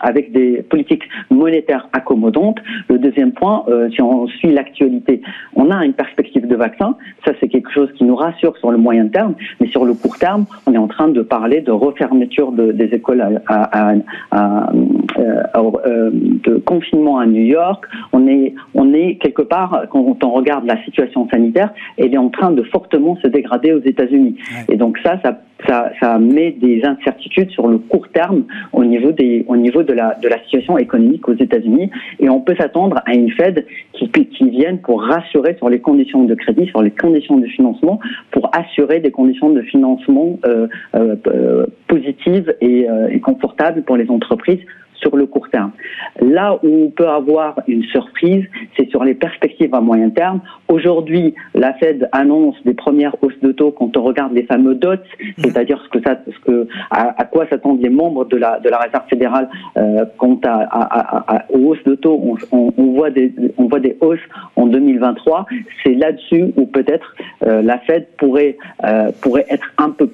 avec 0.00 0.32
des 0.32 0.62
politiques 0.62 1.04
monétaires 1.30 1.88
accommodantes. 1.92 2.58
Le 2.88 2.98
deuxième 2.98 3.32
point, 3.32 3.64
si 3.92 4.02
on 4.02 4.26
suit 4.28 4.52
l'activité 4.52 5.22
on 5.54 5.70
a 5.70 5.84
une 5.84 5.92
perspective 5.92 6.46
de 6.46 6.56
vaccin, 6.56 6.96
ça 7.24 7.32
c'est 7.40 7.48
quelque 7.48 7.70
chose 7.72 7.90
qui 7.96 8.04
nous 8.04 8.16
rassure 8.16 8.56
sur 8.58 8.70
le 8.70 8.78
moyen 8.78 9.08
terme, 9.08 9.34
mais 9.60 9.68
sur 9.68 9.84
le 9.84 9.94
court 9.94 10.18
terme, 10.18 10.46
on 10.66 10.74
est 10.74 10.78
en 10.78 10.88
train 10.88 11.08
de 11.08 11.22
parler 11.22 11.60
de 11.60 11.70
refermeture 11.70 12.52
des 12.52 12.84
écoles, 12.92 13.40
à, 13.46 13.92
euh, 13.92 15.42
euh, 15.56 16.10
de 16.12 16.56
confinement 16.58 17.18
à 17.18 17.26
York. 17.46 17.84
On 18.12 18.26
est, 18.26 18.54
on 18.74 18.92
est 18.92 19.16
quelque 19.16 19.42
part, 19.42 19.84
quand 19.90 20.24
on 20.24 20.30
regarde 20.30 20.66
la 20.66 20.82
situation 20.84 21.28
sanitaire, 21.28 21.72
elle 21.96 22.14
est 22.14 22.18
en 22.18 22.30
train 22.30 22.50
de 22.50 22.62
fortement 22.62 23.16
se 23.16 23.28
dégrader 23.28 23.72
aux 23.72 23.82
États-Unis. 23.82 24.36
Et 24.68 24.76
donc 24.76 24.98
ça, 24.98 25.18
ça 25.22 25.38
ça, 25.66 25.90
ça, 26.00 26.18
met 26.18 26.52
des 26.52 26.82
incertitudes 26.84 27.50
sur 27.50 27.66
le 27.66 27.78
court 27.78 28.08
terme 28.08 28.44
au 28.72 28.84
niveau, 28.84 29.12
des, 29.12 29.44
au 29.48 29.56
niveau 29.56 29.82
de, 29.82 29.92
la, 29.92 30.14
de 30.14 30.28
la 30.28 30.40
situation 30.44 30.78
économique 30.78 31.28
aux 31.28 31.34
États-Unis. 31.34 31.90
Et 32.20 32.28
on 32.28 32.40
peut 32.40 32.54
s'attendre 32.56 33.00
à 33.06 33.14
une 33.14 33.30
Fed 33.32 33.66
qui, 33.92 34.08
qui 34.08 34.50
vienne 34.50 34.78
pour 34.78 35.02
rassurer 35.02 35.56
sur 35.56 35.68
les 35.68 35.80
conditions 35.80 36.24
de 36.24 36.34
crédit, 36.34 36.66
sur 36.66 36.82
les 36.82 36.90
conditions 36.90 37.38
de 37.38 37.46
financement, 37.46 37.98
pour 38.30 38.50
assurer 38.54 39.00
des 39.00 39.10
conditions 39.10 39.50
de 39.50 39.62
financement 39.62 40.38
euh, 40.46 40.68
euh, 40.94 41.16
euh 41.26 41.66
positives 41.88 42.54
et, 42.60 42.88
euh, 42.88 43.08
et 43.08 43.18
confortables 43.18 43.82
pour 43.82 43.96
les 43.96 44.10
entreprises 44.10 44.60
sur 45.00 45.16
le 45.16 45.26
court 45.26 45.48
terme. 45.50 45.72
Là 46.20 46.58
où 46.62 46.86
on 46.86 46.90
peut 46.90 47.08
avoir 47.08 47.60
une 47.66 47.82
surprise, 47.84 48.44
c'est 48.76 48.88
sur 48.90 49.04
les 49.04 49.14
perspectives 49.14 49.74
à 49.74 49.80
moyen 49.80 50.10
terme. 50.10 50.40
Aujourd'hui, 50.68 51.34
la 51.54 51.74
Fed 51.74 52.08
annonce 52.12 52.56
des 52.64 52.74
premières 52.74 53.14
hausses 53.22 53.38
de 53.42 53.52
taux 53.52 53.70
quand 53.70 53.96
on 53.96 54.02
regarde 54.02 54.32
les 54.32 54.44
fameux 54.44 54.74
dots, 54.74 54.92
mhm. 54.92 55.32
c'est-à-dire 55.38 55.80
ce 55.84 55.88
que 55.88 56.02
ça, 56.04 56.18
ce 56.26 56.38
que, 56.44 56.68
à, 56.90 57.24
quoi 57.24 57.46
s'attendent 57.48 57.82
les 57.82 57.90
membres 57.90 58.24
de 58.24 58.36
la, 58.36 58.58
de 58.60 58.68
la 58.68 58.78
Réserve 58.78 59.08
fédérale 59.08 59.48
euh, 59.76 60.04
quant 60.16 60.38
à, 60.44 60.66
à, 60.70 61.44
aux 61.50 61.70
hausses 61.70 61.84
de 61.84 61.94
taux. 61.94 62.20
On, 62.52 62.72
on, 62.76 62.92
voit 62.92 63.10
des, 63.10 63.32
on 63.56 63.64
voit 63.64 63.80
des 63.80 63.96
hausses 64.00 64.18
en 64.56 64.66
2023. 64.66 65.46
C'est 65.84 65.94
là-dessus 65.94 66.52
où 66.56 66.66
peut-être 66.66 67.14
euh, 67.46 67.62
la 67.62 67.78
Fed 67.78 68.06
pourrait, 68.16 68.56
euh, 68.84 69.10
pourrait 69.20 69.46
être 69.50 69.72
un 69.78 69.90
peu 69.90 70.10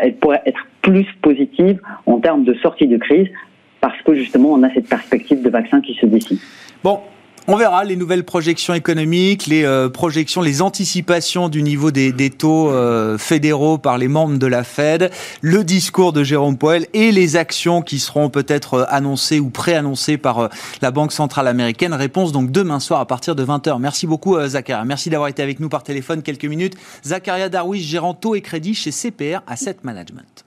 elle 0.00 0.14
pourrait 0.14 0.42
être 0.46 0.66
plus 0.82 1.06
positive 1.22 1.80
en 2.06 2.18
termes 2.18 2.44
de 2.44 2.54
sortie 2.54 2.86
de 2.86 2.96
crise 2.96 3.28
parce 3.80 4.00
que 4.02 4.14
justement 4.14 4.52
on 4.52 4.62
a 4.62 4.72
cette 4.72 4.88
perspective 4.88 5.42
de 5.42 5.50
vaccin 5.50 5.80
qui 5.80 5.94
se 5.94 6.06
dessine. 6.06 6.38
Bon, 6.82 7.00
on 7.46 7.56
verra 7.56 7.84
les 7.84 7.96
nouvelles 7.96 8.24
projections 8.24 8.74
économiques, 8.74 9.46
les 9.46 9.64
euh, 9.64 9.88
projections, 9.88 10.40
les 10.40 10.62
anticipations 10.62 11.48
du 11.48 11.62
niveau 11.62 11.90
des, 11.90 12.30
taux 12.30 12.70
euh, 12.70 13.18
fédéraux 13.18 13.78
par 13.78 13.98
les 13.98 14.08
membres 14.08 14.38
de 14.38 14.46
la 14.46 14.62
Fed, 14.62 15.10
le 15.40 15.64
discours 15.64 16.12
de 16.12 16.22
Jérôme 16.22 16.56
Powell 16.56 16.86
et 16.92 17.10
les 17.10 17.36
actions 17.36 17.82
qui 17.82 17.98
seront 17.98 18.30
peut-être 18.30 18.74
euh, 18.74 18.84
annoncées 18.88 19.40
ou 19.40 19.50
préannoncées 19.50 20.16
par 20.16 20.50
la 20.80 20.90
Banque 20.90 21.12
centrale 21.12 21.48
américaine. 21.48 21.94
Réponse 21.94 22.30
donc 22.30 22.52
demain 22.52 22.78
soir 22.78 23.00
à 23.00 23.06
partir 23.06 23.34
de 23.34 23.44
20h. 23.44 23.80
Merci 23.80 24.06
beaucoup 24.06 24.38
Zakaria. 24.46 24.84
Merci 24.84 25.10
d'avoir 25.10 25.28
été 25.28 25.42
avec 25.42 25.60
nous 25.60 25.68
par 25.68 25.82
téléphone 25.82 26.22
quelques 26.22 26.44
minutes. 26.44 26.74
Zakaria 27.04 27.48
Darwish, 27.48 27.82
gérant 27.82 28.14
taux 28.14 28.34
et 28.34 28.42
crédit 28.42 28.74
chez 28.74 28.92
CPR 28.92 29.40
Asset 29.46 29.78
Management. 29.82 30.44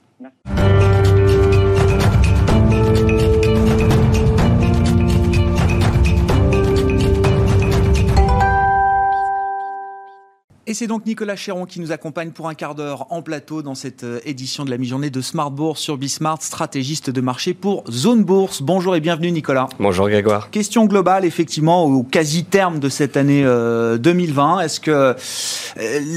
Et 10.73 10.75
c'est 10.75 10.87
donc 10.87 11.05
Nicolas 11.05 11.35
Chéron 11.35 11.67
qui 11.67 11.79
nous 11.79 11.91
accompagne 11.91 12.31
pour 12.31 12.49
un 12.49 12.55
quart 12.55 12.73
d'heure 12.73 13.05
en 13.11 13.21
plateau 13.21 13.61
dans 13.61 13.75
cette 13.75 14.03
euh, 14.03 14.19
édition 14.25 14.65
de 14.65 14.71
la 14.71 14.79
mi-journée 14.79 15.11
de 15.11 15.21
Smart 15.21 15.51
Bourse 15.51 15.79
sur 15.79 15.99
Bismart, 15.99 16.41
stratégiste 16.41 17.11
de 17.11 17.21
marché 17.21 17.53
pour 17.53 17.83
Zone 17.91 18.23
Bourse. 18.23 18.63
Bonjour 18.63 18.95
et 18.95 18.99
bienvenue 18.99 19.31
Nicolas. 19.31 19.69
Bonjour 19.77 20.09
Grégoire. 20.09 20.49
Question 20.49 20.85
globale 20.85 21.25
effectivement 21.25 21.85
au 21.85 22.01
quasi-terme 22.01 22.79
de 22.79 22.89
cette 22.89 23.17
année 23.17 23.43
2020. 23.43 24.57
Euh, 24.57 24.61
est-ce 24.61 24.79
que 24.79 24.89
euh, 24.89 25.13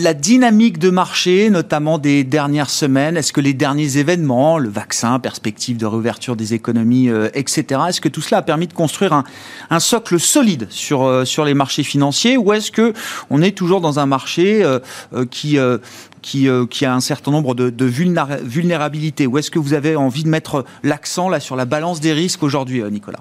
la 0.00 0.14
dynamique 0.14 0.78
de 0.78 0.88
marché, 0.88 1.50
notamment 1.50 1.98
des 1.98 2.24
dernières 2.24 2.70
semaines, 2.70 3.18
est-ce 3.18 3.34
que 3.34 3.42
les 3.42 3.52
derniers 3.52 3.98
événements, 3.98 4.56
le 4.56 4.70
vaccin, 4.70 5.18
perspective 5.18 5.76
de 5.76 5.84
réouverture 5.84 6.34
des 6.34 6.54
économies, 6.54 7.10
etc., 7.34 7.82
est-ce 7.90 8.00
que 8.00 8.08
tout 8.08 8.22
cela 8.22 8.38
a 8.38 8.42
permis 8.42 8.68
de 8.68 8.72
construire 8.72 9.12
un, 9.12 9.24
un 9.68 9.80
socle 9.80 10.18
solide 10.18 10.66
sur, 10.70 11.26
sur 11.26 11.44
les 11.44 11.52
marchés 11.52 11.82
financiers 11.82 12.38
ou 12.38 12.54
est-ce 12.54 12.70
que 12.70 12.94
on 13.28 13.42
est 13.42 13.54
toujours 13.54 13.82
dans 13.82 13.98
un 13.98 14.06
marché 14.06 14.45
euh, 14.54 14.78
euh, 15.14 15.24
qui, 15.30 15.58
euh, 15.58 15.78
qui, 16.22 16.48
qui, 16.70 16.84
a 16.84 16.94
un 16.94 17.00
certain 17.00 17.30
nombre 17.30 17.54
de, 17.54 17.70
de 17.70 17.84
vulnérabilités. 17.84 19.26
Ou 19.26 19.38
est-ce 19.38 19.50
que 19.50 19.58
vous 19.58 19.74
avez 19.74 19.96
envie 19.96 20.24
de 20.24 20.28
mettre 20.28 20.64
l'accent 20.82 21.28
là 21.28 21.40
sur 21.40 21.56
la 21.56 21.64
balance 21.64 22.00
des 22.00 22.12
risques 22.12 22.42
aujourd'hui, 22.42 22.82
Nicolas? 22.90 23.20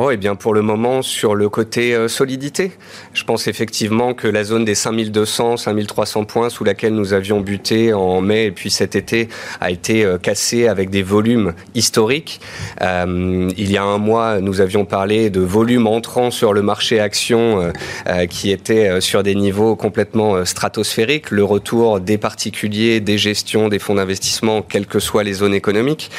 Oh, 0.00 0.12
eh 0.12 0.16
bien 0.16 0.36
pour 0.36 0.54
le 0.54 0.62
moment, 0.62 1.02
sur 1.02 1.34
le 1.34 1.48
côté 1.48 1.92
euh, 1.92 2.06
solidité, 2.06 2.70
je 3.14 3.24
pense 3.24 3.48
effectivement 3.48 4.14
que 4.14 4.28
la 4.28 4.44
zone 4.44 4.64
des 4.64 4.76
5200, 4.76 5.56
5300 5.56 6.24
points 6.24 6.50
sous 6.50 6.62
laquelle 6.62 6.94
nous 6.94 7.14
avions 7.14 7.40
buté 7.40 7.92
en 7.92 8.20
mai 8.20 8.44
et 8.44 8.52
puis 8.52 8.70
cet 8.70 8.94
été 8.94 9.28
a 9.60 9.72
été 9.72 10.04
euh, 10.04 10.16
cassée 10.16 10.68
avec 10.68 10.90
des 10.90 11.02
volumes 11.02 11.52
historiques. 11.74 12.40
Euh, 12.80 13.50
il 13.56 13.72
y 13.72 13.76
a 13.76 13.82
un 13.82 13.98
mois, 13.98 14.40
nous 14.40 14.60
avions 14.60 14.84
parlé 14.84 15.30
de 15.30 15.40
volumes 15.40 15.88
entrant 15.88 16.30
sur 16.30 16.52
le 16.52 16.62
marché 16.62 17.00
action 17.00 17.72
qui 18.30 18.52
étaient 18.52 19.00
sur 19.00 19.24
des 19.24 19.34
niveaux 19.34 19.74
complètement 19.74 20.44
stratosphériques. 20.44 21.32
Le 21.32 21.42
retour 21.42 21.98
des 22.00 22.18
particuliers, 22.18 23.00
des 23.00 23.18
gestions, 23.18 23.68
des 23.68 23.80
fonds 23.80 23.96
d'investissement, 23.96 24.62
quelles 24.62 24.86
que 24.86 25.00
soient 25.00 25.24
les 25.24 25.32
zones 25.32 25.54
économiques. 25.54 26.10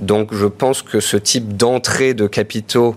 Donc 0.00 0.34
je 0.34 0.46
pense 0.46 0.82
que 0.82 0.98
ce 0.98 1.16
type 1.16 1.56
d'entrée 1.56 2.14
de 2.14 2.26
capitaux 2.26 2.96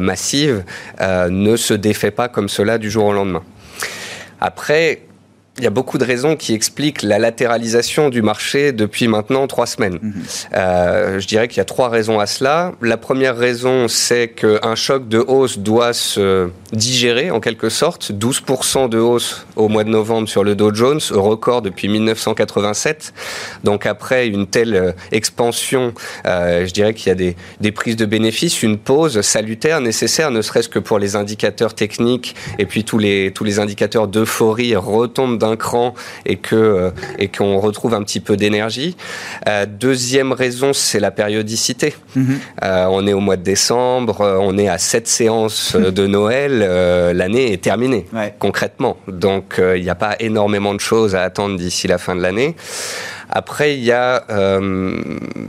massive 0.00 0.64
euh, 1.00 1.28
ne 1.30 1.56
se 1.56 1.74
défait 1.74 2.10
pas 2.10 2.28
comme 2.28 2.48
cela 2.48 2.78
du 2.78 2.90
jour 2.90 3.06
au 3.06 3.12
lendemain. 3.12 3.42
Après, 4.40 5.02
il 5.58 5.64
y 5.64 5.66
a 5.66 5.70
beaucoup 5.70 5.98
de 5.98 6.04
raisons 6.04 6.34
qui 6.34 6.54
expliquent 6.54 7.02
la 7.02 7.18
latéralisation 7.18 8.08
du 8.08 8.22
marché 8.22 8.72
depuis 8.72 9.06
maintenant 9.06 9.46
trois 9.46 9.66
semaines. 9.66 9.98
Mhm. 10.00 10.14
Euh, 10.54 11.20
je 11.20 11.26
dirais 11.26 11.46
qu'il 11.46 11.58
y 11.58 11.60
a 11.60 11.66
trois 11.66 11.90
raisons 11.90 12.18
à 12.18 12.26
cela. 12.26 12.72
La 12.80 12.96
première 12.96 13.36
raison, 13.36 13.86
c'est 13.86 14.28
qu'un 14.28 14.74
choc 14.74 15.08
de 15.08 15.18
hausse 15.18 15.58
doit 15.58 15.92
se 15.92 16.48
digérer 16.72 17.30
en 17.30 17.38
quelque 17.38 17.68
sorte. 17.68 18.12
12% 18.12 18.88
de 18.88 18.98
hausse 18.98 19.46
au 19.56 19.68
mois 19.68 19.84
de 19.84 19.90
novembre 19.90 20.26
sur 20.26 20.42
le 20.42 20.54
Dow 20.54 20.74
Jones, 20.74 21.00
record 21.10 21.60
depuis 21.60 21.88
1987. 21.88 23.12
Donc 23.62 23.84
après 23.84 24.28
une 24.28 24.46
telle 24.46 24.74
euh, 24.74 24.92
expansion, 25.10 25.92
euh, 26.24 26.66
je 26.66 26.72
dirais 26.72 26.94
qu'il 26.94 27.08
y 27.08 27.12
a 27.12 27.14
des, 27.14 27.36
des, 27.60 27.72
prises 27.72 27.96
de 27.96 28.06
bénéfices, 28.06 28.62
une 28.62 28.78
pause 28.78 29.20
salutaire 29.20 29.82
nécessaire, 29.82 30.30
ne 30.30 30.40
serait-ce 30.40 30.70
que 30.70 30.78
pour 30.78 30.98
les 30.98 31.14
indicateurs 31.14 31.74
techniques 31.74 32.34
et 32.58 32.64
puis 32.64 32.84
tous 32.84 32.98
les, 32.98 33.32
tous 33.34 33.44
les 33.44 33.58
indicateurs 33.58 34.08
d'euphorie 34.08 34.74
retombent 34.76 35.41
d'un 35.42 35.56
cran 35.56 35.94
et 36.24 36.36
que 36.36 36.56
euh, 36.56 36.90
et 37.18 37.28
qu'on 37.28 37.58
retrouve 37.58 37.94
un 37.94 38.02
petit 38.02 38.20
peu 38.20 38.36
d'énergie. 38.36 38.96
Euh, 39.48 39.66
deuxième 39.66 40.32
raison, 40.32 40.72
c'est 40.72 41.00
la 41.00 41.10
périodicité. 41.10 41.94
Mhm. 42.16 42.38
Euh, 42.64 42.86
on 42.90 43.06
est 43.06 43.12
au 43.12 43.20
mois 43.20 43.36
de 43.36 43.42
décembre, 43.42 44.38
on 44.40 44.56
est 44.56 44.68
à 44.68 44.78
sept 44.78 45.08
séances 45.08 45.76
de 45.76 46.06
Noël, 46.06 46.58
l'année 47.14 47.52
est 47.52 47.62
terminée 47.62 48.06
concrètement. 48.38 48.96
Donc 49.08 49.60
il 49.60 49.82
n'y 49.82 49.90
a 49.90 49.94
pas 49.94 50.16
énormément 50.20 50.74
de 50.74 50.80
choses 50.80 51.14
à 51.14 51.22
attendre 51.22 51.56
d'ici 51.56 51.88
la 51.88 51.98
fin 51.98 52.14
de 52.14 52.22
l'année. 52.22 52.56
Après, 53.34 53.74
il 53.74 53.82
y 53.82 53.92
a 53.92 54.24
euh, 54.28 55.02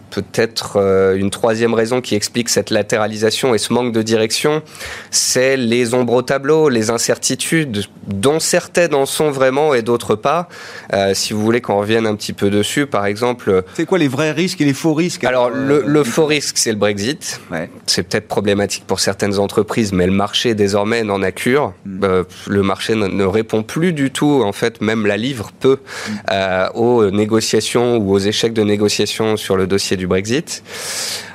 peut-être 0.09 0.77
euh, 0.77 1.17
une 1.17 1.29
troisième 1.29 1.73
raison 1.73 1.99
qui 1.99 2.15
explique 2.15 2.47
cette 2.47 2.69
latéralisation 2.69 3.53
et 3.53 3.57
ce 3.57 3.73
manque 3.73 3.91
de 3.91 4.01
direction, 4.01 4.63
c'est 5.11 5.57
les 5.57 5.93
ombres 5.93 6.13
au 6.13 6.21
tableau, 6.21 6.69
les 6.69 6.91
incertitudes, 6.91 7.83
dont 8.07 8.39
certaines 8.39 8.95
en 8.95 9.05
sont 9.05 9.31
vraiment 9.31 9.73
et 9.73 9.81
d'autres 9.81 10.15
pas. 10.15 10.47
Euh, 10.93 11.13
si 11.13 11.33
vous 11.33 11.41
voulez 11.41 11.59
qu'on 11.59 11.77
revienne 11.77 12.07
un 12.07 12.15
petit 12.15 12.31
peu 12.31 12.49
dessus, 12.49 12.87
par 12.87 13.05
exemple... 13.05 13.63
C'est 13.73 13.85
quoi 13.85 13.97
les 13.97 14.07
vrais 14.07 14.31
risques 14.31 14.61
et 14.61 14.65
les 14.65 14.73
faux 14.73 14.93
risques 14.93 15.25
Alors, 15.25 15.49
le, 15.49 16.03
faux 16.05 16.25
risque, 16.25 16.57
c'est 16.57 16.71
le 16.71 16.77
Brexit. 16.77 17.41
C'est 17.85 18.03
peut-être 18.03 18.29
problématique 18.29 18.87
pour 18.87 19.01
certaines 19.01 19.39
entreprises, 19.39 19.91
mais 19.91 20.05
le 20.05 20.13
marché 20.13 20.55
désormais 20.55 21.03
n'en 21.03 21.21
a 21.21 21.33
cure. 21.33 21.73
Mm. 21.85 22.21
le 22.47 22.63
marché 22.63 22.95
ne, 22.95 23.25
répond 23.25 23.61
plus 23.61 23.91
du 23.91 24.09
tout, 24.09 24.41
en 24.45 24.53
fait, 24.53 24.79
même 24.79 25.05
la 25.05 25.17
livre 25.17 25.51
peu 25.59 25.79
mm. 26.07 26.75
aux 26.75 27.11
négociations 27.11 27.72
ou 27.81 28.11
aux 28.11 28.19
échecs 28.19 28.53
de 28.53 28.63
négociation 28.63 29.37
sur 29.37 29.57
le 29.57 29.67
dossier 29.67 29.97
du 29.97 30.07
Brexit. 30.07 30.63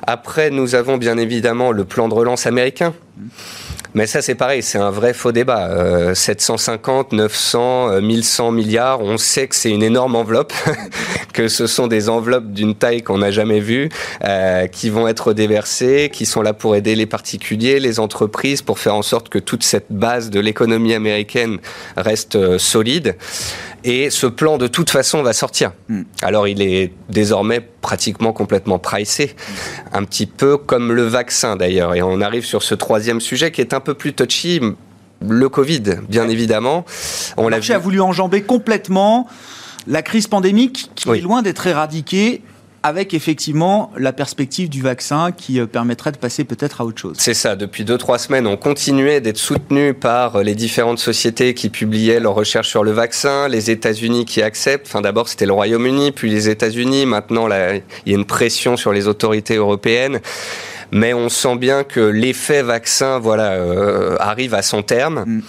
Après, 0.06 0.50
nous 0.50 0.74
avons 0.74 0.96
bien 0.96 1.18
évidemment 1.18 1.72
le 1.72 1.84
plan 1.84 2.08
de 2.08 2.14
relance 2.14 2.46
américain. 2.46 2.94
Mais 3.94 4.06
ça, 4.06 4.20
c'est 4.22 4.34
pareil, 4.34 4.62
c'est 4.62 4.78
un 4.78 4.90
vrai 4.90 5.14
faux 5.14 5.32
débat. 5.32 6.14
750, 6.14 7.12
900, 7.12 8.00
1100 8.00 8.52
milliards, 8.52 9.00
on 9.00 9.16
sait 9.16 9.48
que 9.48 9.56
c'est 9.56 9.70
une 9.70 9.82
énorme 9.82 10.14
enveloppe, 10.14 10.52
que 11.32 11.48
ce 11.48 11.66
sont 11.66 11.86
des 11.86 12.08
enveloppes 12.08 12.52
d'une 12.52 12.74
taille 12.74 13.02
qu'on 13.02 13.18
n'a 13.18 13.30
jamais 13.30 13.60
vue, 13.60 13.88
euh, 14.24 14.66
qui 14.66 14.90
vont 14.90 15.08
être 15.08 15.32
déversées, 15.32 16.10
qui 16.12 16.26
sont 16.26 16.42
là 16.42 16.52
pour 16.52 16.76
aider 16.76 16.94
les 16.94 17.06
particuliers, 17.06 17.80
les 17.80 17.98
entreprises, 17.98 18.62
pour 18.62 18.78
faire 18.78 18.94
en 18.94 19.02
sorte 19.02 19.30
que 19.30 19.38
toute 19.38 19.62
cette 19.62 19.86
base 19.90 20.30
de 20.30 20.38
l'économie 20.38 20.94
américaine 20.94 21.58
reste 21.96 22.36
euh, 22.36 22.58
solide. 22.58 23.16
Et 23.84 24.10
ce 24.10 24.26
plan, 24.26 24.58
de 24.58 24.66
toute 24.66 24.90
façon, 24.90 25.22
va 25.22 25.32
sortir. 25.32 25.72
Hmm. 25.88 26.02
Alors, 26.22 26.48
il 26.48 26.62
est 26.62 26.92
désormais 27.08 27.60
pratiquement 27.60 28.32
complètement 28.32 28.78
pricé, 28.78 29.34
un 29.92 30.04
petit 30.04 30.26
peu 30.26 30.56
comme 30.56 30.92
le 30.92 31.04
vaccin 31.04 31.56
d'ailleurs. 31.56 31.94
Et 31.94 32.02
on 32.02 32.20
arrive 32.20 32.44
sur 32.44 32.62
ce 32.62 32.74
troisième 32.74 33.20
sujet 33.20 33.52
qui 33.52 33.60
est 33.60 33.74
un 33.74 33.80
peu 33.80 33.94
plus 33.94 34.12
touchy, 34.12 34.60
le 35.26 35.48
Covid, 35.48 35.82
bien 36.08 36.28
évidemment. 36.28 36.84
On 37.36 37.44
le 37.44 37.50
marché 37.50 37.74
a 37.74 37.78
voulu 37.78 38.00
enjamber 38.00 38.42
complètement 38.42 39.28
la 39.86 40.02
crise 40.02 40.26
pandémique 40.26 40.90
qui 40.94 41.10
est 41.10 41.20
loin 41.20 41.42
d'être 41.42 41.66
éradiquée 41.66 42.42
avec 42.88 43.12
effectivement 43.12 43.92
la 43.96 44.12
perspective 44.12 44.68
du 44.68 44.80
vaccin 44.82 45.30
qui 45.30 45.60
euh, 45.60 45.66
permettrait 45.66 46.10
de 46.10 46.16
passer 46.16 46.44
peut-être 46.44 46.80
à 46.80 46.84
autre 46.84 46.98
chose. 46.98 47.16
C'est 47.18 47.34
ça. 47.34 47.54
Depuis 47.54 47.84
deux, 47.84 47.98
trois 47.98 48.18
semaines, 48.18 48.46
on 48.46 48.56
continuait 48.56 49.20
d'être 49.20 49.36
soutenu 49.36 49.92
par 49.92 50.36
euh, 50.36 50.42
les 50.42 50.54
différentes 50.54 50.98
sociétés 50.98 51.52
qui 51.52 51.68
publiaient 51.68 52.18
leurs 52.18 52.34
recherches 52.34 52.70
sur 52.70 52.82
le 52.82 52.92
vaccin, 52.92 53.46
les 53.48 53.70
États-Unis 53.70 54.24
qui 54.24 54.42
acceptent. 54.42 54.86
Enfin, 54.86 55.02
d'abord, 55.02 55.28
c'était 55.28 55.46
le 55.46 55.52
Royaume-Uni, 55.52 56.12
puis 56.12 56.30
les 56.30 56.48
États-Unis. 56.48 57.04
Maintenant, 57.04 57.46
il 57.48 57.82
y 58.06 58.12
a 58.12 58.16
une 58.16 58.24
pression 58.24 58.76
sur 58.76 58.92
les 58.92 59.06
autorités 59.06 59.56
européennes. 59.56 60.20
Mais 60.90 61.14
on 61.14 61.28
sent 61.28 61.56
bien 61.56 61.84
que 61.84 62.00
l'effet 62.00 62.62
vaccin, 62.62 63.18
voilà, 63.18 63.52
euh, 63.52 64.16
arrive 64.18 64.54
à 64.54 64.62
son 64.62 64.82
terme, 64.82 65.24
mm. 65.26 65.42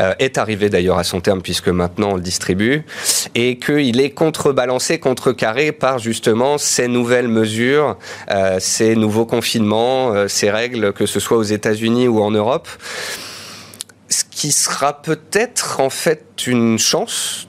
euh, 0.00 0.14
est 0.18 0.38
arrivé 0.38 0.68
d'ailleurs 0.68 0.98
à 0.98 1.04
son 1.04 1.20
terme 1.20 1.42
puisque 1.42 1.68
maintenant 1.68 2.12
on 2.12 2.14
le 2.16 2.20
distribue, 2.20 2.84
et 3.34 3.58
qu'il 3.58 4.00
est 4.00 4.10
contrebalancé, 4.10 4.98
contrecarré 4.98 5.72
par 5.72 5.98
justement 5.98 6.58
ces 6.58 6.88
nouvelles 6.88 7.28
mesures, 7.28 7.96
euh, 8.30 8.58
ces 8.60 8.96
nouveaux 8.96 9.26
confinements, 9.26 10.28
ces 10.28 10.50
règles, 10.50 10.92
que 10.92 11.06
ce 11.06 11.20
soit 11.20 11.36
aux 11.36 11.42
États-Unis 11.42 12.08
ou 12.08 12.22
en 12.22 12.30
Europe. 12.30 12.68
Ce 14.08 14.24
qui 14.30 14.52
sera 14.52 15.02
peut-être 15.02 15.80
en 15.80 15.90
fait 15.90 16.46
une 16.46 16.78
chance 16.78 17.48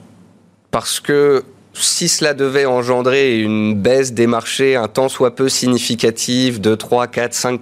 parce 0.70 1.00
que 1.00 1.44
si 1.78 2.08
cela 2.08 2.34
devait 2.34 2.66
engendrer 2.66 3.40
une 3.40 3.74
baisse 3.74 4.12
des 4.12 4.26
marchés 4.26 4.76
un 4.76 4.88
tant 4.88 5.08
soit 5.08 5.34
peu 5.34 5.48
significative 5.48 6.60
de 6.60 6.74
3, 6.74 7.06
4, 7.06 7.34
5 7.34 7.60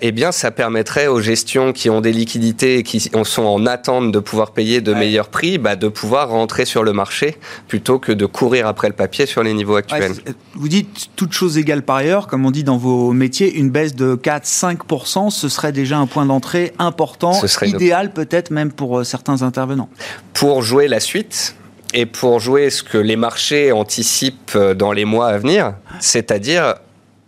eh 0.00 0.12
bien, 0.12 0.32
ça 0.32 0.50
permettrait 0.50 1.06
aux 1.06 1.20
gestions 1.20 1.72
qui 1.72 1.90
ont 1.90 2.00
des 2.00 2.12
liquidités 2.12 2.78
et 2.78 2.82
qui 2.82 3.00
sont 3.00 3.42
en 3.42 3.66
attente 3.66 4.12
de 4.12 4.18
pouvoir 4.18 4.52
payer 4.52 4.80
de 4.80 4.94
meilleurs 4.94 5.28
prix, 5.28 5.58
bah, 5.58 5.76
de 5.76 5.88
pouvoir 5.88 6.30
rentrer 6.30 6.64
sur 6.64 6.82
le 6.82 6.92
marché 6.92 7.36
plutôt 7.68 7.98
que 7.98 8.12
de 8.12 8.26
courir 8.26 8.66
après 8.66 8.88
le 8.88 8.94
papier 8.94 9.26
sur 9.26 9.42
les 9.42 9.54
niveaux 9.54 9.76
actuels. 9.76 10.12
vous 10.54 10.68
dites 10.68 11.10
toutes 11.16 11.32
choses 11.32 11.58
égales 11.58 11.82
par 11.82 11.96
ailleurs, 11.96 12.26
comme 12.26 12.46
on 12.46 12.50
dit 12.50 12.64
dans 12.64 12.76
vos 12.76 13.12
métiers, 13.12 13.54
une 13.54 13.70
baisse 13.70 13.94
de 13.94 14.14
4, 14.14 14.46
5 14.46 14.78
ce 15.30 15.48
serait 15.48 15.72
déjà 15.72 15.98
un 15.98 16.06
point 16.06 16.26
d'entrée 16.26 16.72
important, 16.78 17.32
idéal 17.62 18.12
peut-être 18.12 18.50
même 18.50 18.72
pour 18.72 18.98
euh, 18.98 19.04
certains 19.04 19.42
intervenants. 19.42 19.88
Pour 20.34 20.62
jouer 20.62 20.88
la 20.88 21.00
suite, 21.00 21.54
et 21.94 22.06
pour 22.06 22.40
jouer 22.40 22.70
ce 22.70 22.82
que 22.82 22.98
les 22.98 23.16
marchés 23.16 23.72
anticipent 23.72 24.52
euh, 24.54 24.74
dans 24.74 24.92
les 24.92 25.04
mois 25.04 25.28
à 25.28 25.38
venir, 25.38 25.74
c'est-à-dire 26.00 26.76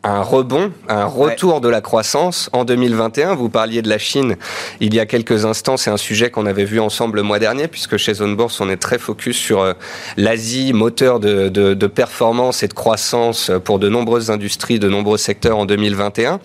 un 0.04 0.20
rebond, 0.20 0.72
un 0.88 1.04
retour 1.04 1.60
de 1.60 1.68
la 1.68 1.80
croissance 1.80 2.50
en 2.52 2.64
2021. 2.64 3.34
Vous 3.34 3.48
parliez 3.48 3.82
de 3.82 3.88
la 3.88 3.98
Chine 3.98 4.36
il 4.80 4.94
y 4.94 5.00
a 5.00 5.06
quelques 5.06 5.44
instants. 5.44 5.76
C'est 5.76 5.90
un 5.90 5.96
sujet 5.96 6.30
qu'on 6.30 6.46
avait 6.46 6.64
vu 6.64 6.80
ensemble 6.80 7.16
le 7.16 7.22
mois 7.22 7.38
dernier, 7.38 7.68
puisque 7.68 7.96
chez 7.96 8.14
Zone 8.14 8.34
Bourse, 8.34 8.60
on 8.60 8.68
est 8.68 8.76
très 8.76 8.98
focus 8.98 9.36
sur 9.36 9.60
euh, 9.60 9.74
l'Asie, 10.16 10.72
moteur 10.72 11.20
de, 11.20 11.48
de, 11.48 11.74
de, 11.74 11.86
performance 11.86 12.64
et 12.64 12.68
de 12.68 12.72
croissance 12.72 13.52
pour 13.64 13.78
de 13.78 13.88
nombreuses 13.88 14.30
industries, 14.30 14.80
de 14.80 14.88
nombreux 14.88 15.18
secteurs 15.18 15.56
en 15.56 15.66
2021. 15.66 16.40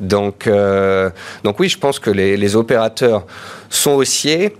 Donc, 0.00 0.46
euh, 0.46 1.10
donc 1.44 1.60
oui, 1.60 1.68
je 1.68 1.78
pense 1.78 1.98
que 1.98 2.10
les, 2.10 2.36
les 2.38 2.56
opérateurs 2.56 3.26
sont 3.68 3.92
haussiers. 3.92 4.54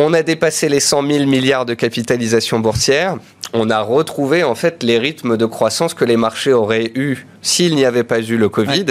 On 0.00 0.12
a 0.12 0.22
dépassé 0.22 0.68
les 0.68 0.78
100 0.78 1.10
000 1.10 1.26
milliards 1.26 1.66
de 1.66 1.74
capitalisation 1.74 2.60
boursière. 2.60 3.16
On 3.52 3.68
a 3.68 3.80
retrouvé 3.80 4.44
en 4.44 4.54
fait 4.54 4.84
les 4.84 4.96
rythmes 4.96 5.36
de 5.36 5.44
croissance 5.44 5.92
que 5.92 6.04
les 6.04 6.16
marchés 6.16 6.52
auraient 6.52 6.92
eu 6.94 7.26
s'il 7.42 7.74
n'y 7.74 7.84
avait 7.84 8.04
pas 8.04 8.20
eu 8.20 8.36
le 8.36 8.48
Covid. 8.48 8.84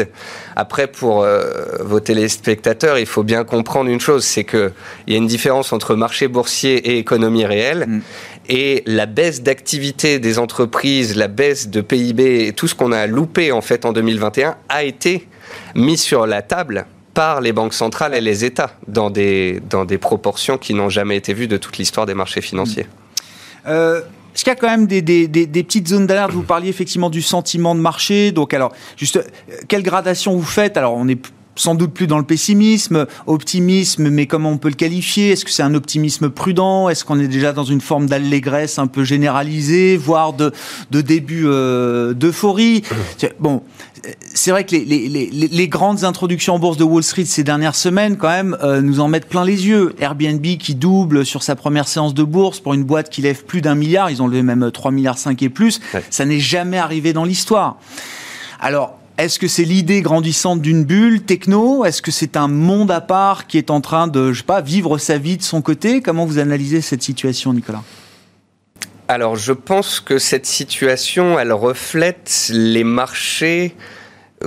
Après, 0.57 0.87
pour 0.87 1.23
euh, 1.23 1.77
vos 1.79 2.01
téléspectateurs, 2.01 2.99
il 2.99 3.05
faut 3.05 3.23
bien 3.23 3.45
comprendre 3.45 3.89
une 3.89 4.01
chose, 4.01 4.25
c'est 4.25 4.43
qu'il 4.43 4.73
y 5.07 5.13
a 5.13 5.17
une 5.17 5.27
différence 5.27 5.71
entre 5.71 5.95
marché 5.95 6.27
boursier 6.27 6.75
et 6.75 6.97
économie 6.97 7.45
réelle. 7.45 7.85
Mm. 7.87 8.01
Et 8.49 8.83
la 8.85 9.05
baisse 9.05 9.41
d'activité 9.41 10.19
des 10.19 10.39
entreprises, 10.39 11.15
la 11.15 11.29
baisse 11.29 11.69
de 11.69 11.79
PIB, 11.79 12.51
tout 12.51 12.67
ce 12.67 12.75
qu'on 12.75 12.91
a 12.91 13.07
loupé 13.07 13.53
en 13.53 13.61
fait 13.61 13.85
en 13.85 13.93
2021 13.93 14.57
a 14.67 14.83
été 14.83 15.25
mis 15.73 15.97
sur 15.97 16.27
la 16.27 16.41
table 16.41 16.85
par 17.17 17.41
les 17.41 17.51
banques 17.51 17.73
centrales 17.73 18.13
et 18.13 18.21
les 18.21 18.45
États 18.45 18.69
dans 18.87 19.09
des, 19.09 19.59
dans 19.71 19.85
des 19.85 19.97
proportions 19.97 20.59
qui 20.59 20.75
n'ont 20.75 20.89
jamais 20.89 21.17
été 21.17 21.33
vues 21.33 21.47
de 21.47 21.57
toute 21.57 21.79
l'histoire 21.79 22.05
des 22.05 22.13
marchés 22.13 22.41
financiers. 22.41 22.85
Euh, 23.65 24.01
est-ce 24.35 24.43
qu'il 24.43 24.51
y 24.51 24.55
a 24.55 24.55
quand 24.55 24.69
même 24.69 24.85
des, 24.85 25.01
des, 25.01 25.27
des, 25.27 25.63
petites 25.63 25.87
zones 25.87 26.05
d'alerte? 26.05 26.29
Vous 26.29 26.43
parliez 26.43 26.69
effectivement 26.69 27.09
du 27.09 27.23
sentiment 27.23 27.73
de 27.73 27.79
marché. 27.79 28.31
Donc, 28.31 28.53
alors, 28.53 28.71
juste, 28.97 29.19
quelle 29.67 29.81
gradation 29.81 30.35
vous 30.37 30.45
faites? 30.45 30.77
Alors, 30.77 30.93
on 30.93 31.07
est 31.07 31.19
sans 31.57 31.75
doute 31.75 31.93
plus 31.93 32.07
dans 32.07 32.17
le 32.17 32.23
pessimisme, 32.23 33.05
optimisme, 33.25 34.09
mais 34.09 34.25
comment 34.25 34.51
on 34.51 34.57
peut 34.57 34.69
le 34.69 34.75
qualifier? 34.75 35.31
Est-ce 35.31 35.45
que 35.45 35.51
c'est 35.51 35.63
un 35.63 35.73
optimisme 35.73 36.29
prudent? 36.29 36.89
Est-ce 36.89 37.03
qu'on 37.03 37.19
est 37.19 37.27
déjà 37.27 37.53
dans 37.53 37.63
une 37.63 37.81
forme 37.81 38.07
d'allégresse 38.07 38.79
un 38.79 38.87
peu 38.87 39.03
généralisée, 39.03 39.97
voire 39.97 40.33
de, 40.33 40.51
de 40.91 41.01
début 41.01 41.43
euh, 41.45 42.13
d'euphorie? 42.13 42.83
Bon, 43.39 43.61
c'est 44.33 44.51
vrai 44.51 44.63
que 44.63 44.71
les, 44.71 44.85
les, 44.85 45.09
les, 45.09 45.29
les, 45.29 45.67
grandes 45.67 46.03
introductions 46.03 46.55
en 46.55 46.59
bourse 46.59 46.77
de 46.77 46.83
Wall 46.83 47.03
Street 47.03 47.25
ces 47.25 47.43
dernières 47.43 47.75
semaines, 47.75 48.17
quand 48.17 48.29
même, 48.29 48.57
euh, 48.63 48.81
nous 48.81 48.99
en 48.99 49.07
mettent 49.07 49.27
plein 49.27 49.43
les 49.43 49.67
yeux. 49.67 49.95
Airbnb 49.99 50.41
qui 50.41 50.75
double 50.75 51.25
sur 51.25 51.43
sa 51.43 51.55
première 51.55 51.87
séance 51.87 52.13
de 52.13 52.23
bourse 52.23 52.59
pour 52.59 52.73
une 52.73 52.83
boîte 52.83 53.09
qui 53.09 53.21
lève 53.21 53.43
plus 53.43 53.61
d'un 53.61 53.75
milliard, 53.75 54.09
ils 54.09 54.21
ont 54.21 54.27
levé 54.27 54.43
même 54.43 54.71
3 54.71 54.91
milliards 54.91 55.17
5 55.17 55.41
et 55.43 55.49
plus. 55.49 55.79
Ça 56.09 56.25
n'est 56.25 56.39
jamais 56.39 56.77
arrivé 56.77 57.13
dans 57.13 57.23
l'histoire. 57.23 57.77
Alors, 58.59 58.97
est-ce 59.17 59.39
que 59.39 59.47
c'est 59.47 59.63
l'idée 59.63 60.01
grandissante 60.01 60.61
d'une 60.61 60.83
bulle 60.83 61.23
techno? 61.23 61.85
Est-ce 61.85 62.01
que 62.01 62.11
c'est 62.11 62.37
un 62.37 62.47
monde 62.47 62.91
à 62.91 63.01
part 63.01 63.47
qui 63.47 63.57
est 63.57 63.71
en 63.71 63.81
train 63.81 64.07
de, 64.07 64.31
je 64.31 64.39
sais 64.39 64.45
pas, 64.45 64.61
vivre 64.61 64.99
sa 64.99 65.17
vie 65.17 65.37
de 65.37 65.43
son 65.43 65.61
côté? 65.61 66.01
Comment 66.01 66.25
vous 66.25 66.37
analysez 66.37 66.81
cette 66.81 67.01
situation, 67.01 67.51
Nicolas? 67.51 67.83
Alors, 69.07 69.35
je 69.35 69.53
pense 69.53 69.99
que 69.99 70.19
cette 70.19 70.45
situation, 70.45 71.39
elle 71.39 71.53
reflète 71.53 72.49
les 72.51 72.83
marchés 72.83 73.75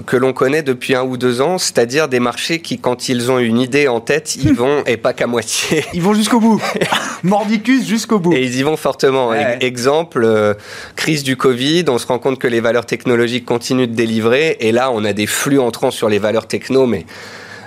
que 0.06 0.16
l'on 0.16 0.32
connaît 0.32 0.62
depuis 0.62 0.94
un 0.94 1.02
ou 1.02 1.16
deux 1.16 1.40
ans, 1.40 1.58
c'est-à-dire 1.58 2.08
des 2.08 2.20
marchés 2.20 2.60
qui, 2.60 2.78
quand 2.78 3.08
ils 3.08 3.30
ont 3.30 3.38
une 3.38 3.58
idée 3.58 3.88
en 3.88 4.00
tête, 4.00 4.36
ils 4.42 4.52
vont, 4.52 4.84
et 4.86 4.96
pas 4.96 5.12
qu'à 5.12 5.26
moitié. 5.26 5.84
Ils 5.94 6.02
vont 6.02 6.14
jusqu'au 6.14 6.40
bout. 6.40 6.62
Mordicus 7.22 7.86
jusqu'au 7.86 8.18
bout. 8.18 8.32
Et 8.32 8.42
ils 8.42 8.56
y 8.56 8.62
vont 8.62 8.76
fortement. 8.76 9.34
Exemple, 9.34 10.22
euh, 10.24 10.54
crise 10.96 11.22
du 11.22 11.36
Covid, 11.36 11.84
on 11.88 11.98
se 11.98 12.06
rend 12.06 12.18
compte 12.18 12.38
que 12.38 12.46
les 12.46 12.60
valeurs 12.60 12.86
technologiques 12.86 13.44
continuent 13.44 13.88
de 13.88 13.94
délivrer, 13.94 14.56
et 14.60 14.72
là, 14.72 14.90
on 14.92 15.04
a 15.04 15.12
des 15.12 15.26
flux 15.26 15.58
entrants 15.58 15.90
sur 15.90 16.08
les 16.08 16.18
valeurs 16.18 16.46
techno, 16.46 16.86
mais 16.86 17.04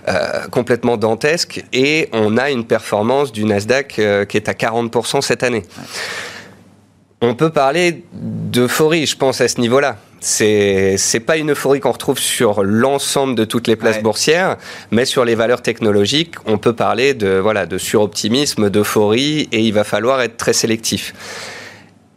euh, 0.07 0.47
complètement 0.49 0.97
dantesques, 0.97 1.63
et 1.73 2.09
on 2.13 2.37
a 2.37 2.49
une 2.49 2.65
performance 2.65 3.31
du 3.31 3.45
Nasdaq 3.45 3.99
euh, 3.99 4.25
qui 4.25 4.37
est 4.37 4.49
à 4.49 4.53
40% 4.53 5.21
cette 5.21 5.43
année. 5.43 5.63
On 7.25 7.35
peut 7.35 7.51
parler 7.51 8.03
d'euphorie, 8.11 9.05
je 9.05 9.15
pense, 9.15 9.39
à 9.39 9.47
ce 9.47 9.61
niveau-là. 9.61 9.95
C'est 10.19 10.95
c'est 10.97 11.21
pas 11.21 11.37
une 11.37 11.51
euphorie 11.51 11.79
qu'on 11.79 11.93
retrouve 11.93 12.19
sur 12.19 12.65
l'ensemble 12.65 13.35
de 13.35 13.45
toutes 13.45 13.67
les 13.67 13.77
places 13.77 14.01
boursières, 14.01 14.57
mais 14.91 15.05
sur 15.05 15.23
les 15.23 15.33
valeurs 15.33 15.61
technologiques, 15.61 16.35
on 16.45 16.57
peut 16.57 16.73
parler 16.73 17.13
de 17.13 17.39
voilà 17.39 17.65
de 17.65 17.77
suroptimisme, 17.77 18.69
d'euphorie, 18.69 19.47
et 19.53 19.61
il 19.61 19.73
va 19.73 19.85
falloir 19.85 20.21
être 20.21 20.35
très 20.35 20.51
sélectif. 20.51 21.13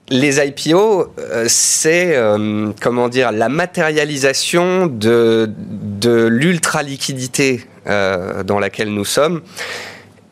Les 0.08 0.44
IPO, 0.44 1.14
euh, 1.20 1.44
c'est 1.46 2.16
euh, 2.16 2.72
comment 2.80 3.08
dire 3.08 3.30
la 3.30 3.48
matérialisation 3.48 4.88
de 4.88 5.48
de 5.56 6.26
l'ultra 6.26 6.82
liquidité 6.82 7.64
euh, 7.86 8.42
dans 8.42 8.58
laquelle 8.58 8.92
nous 8.92 9.04
sommes. 9.04 9.42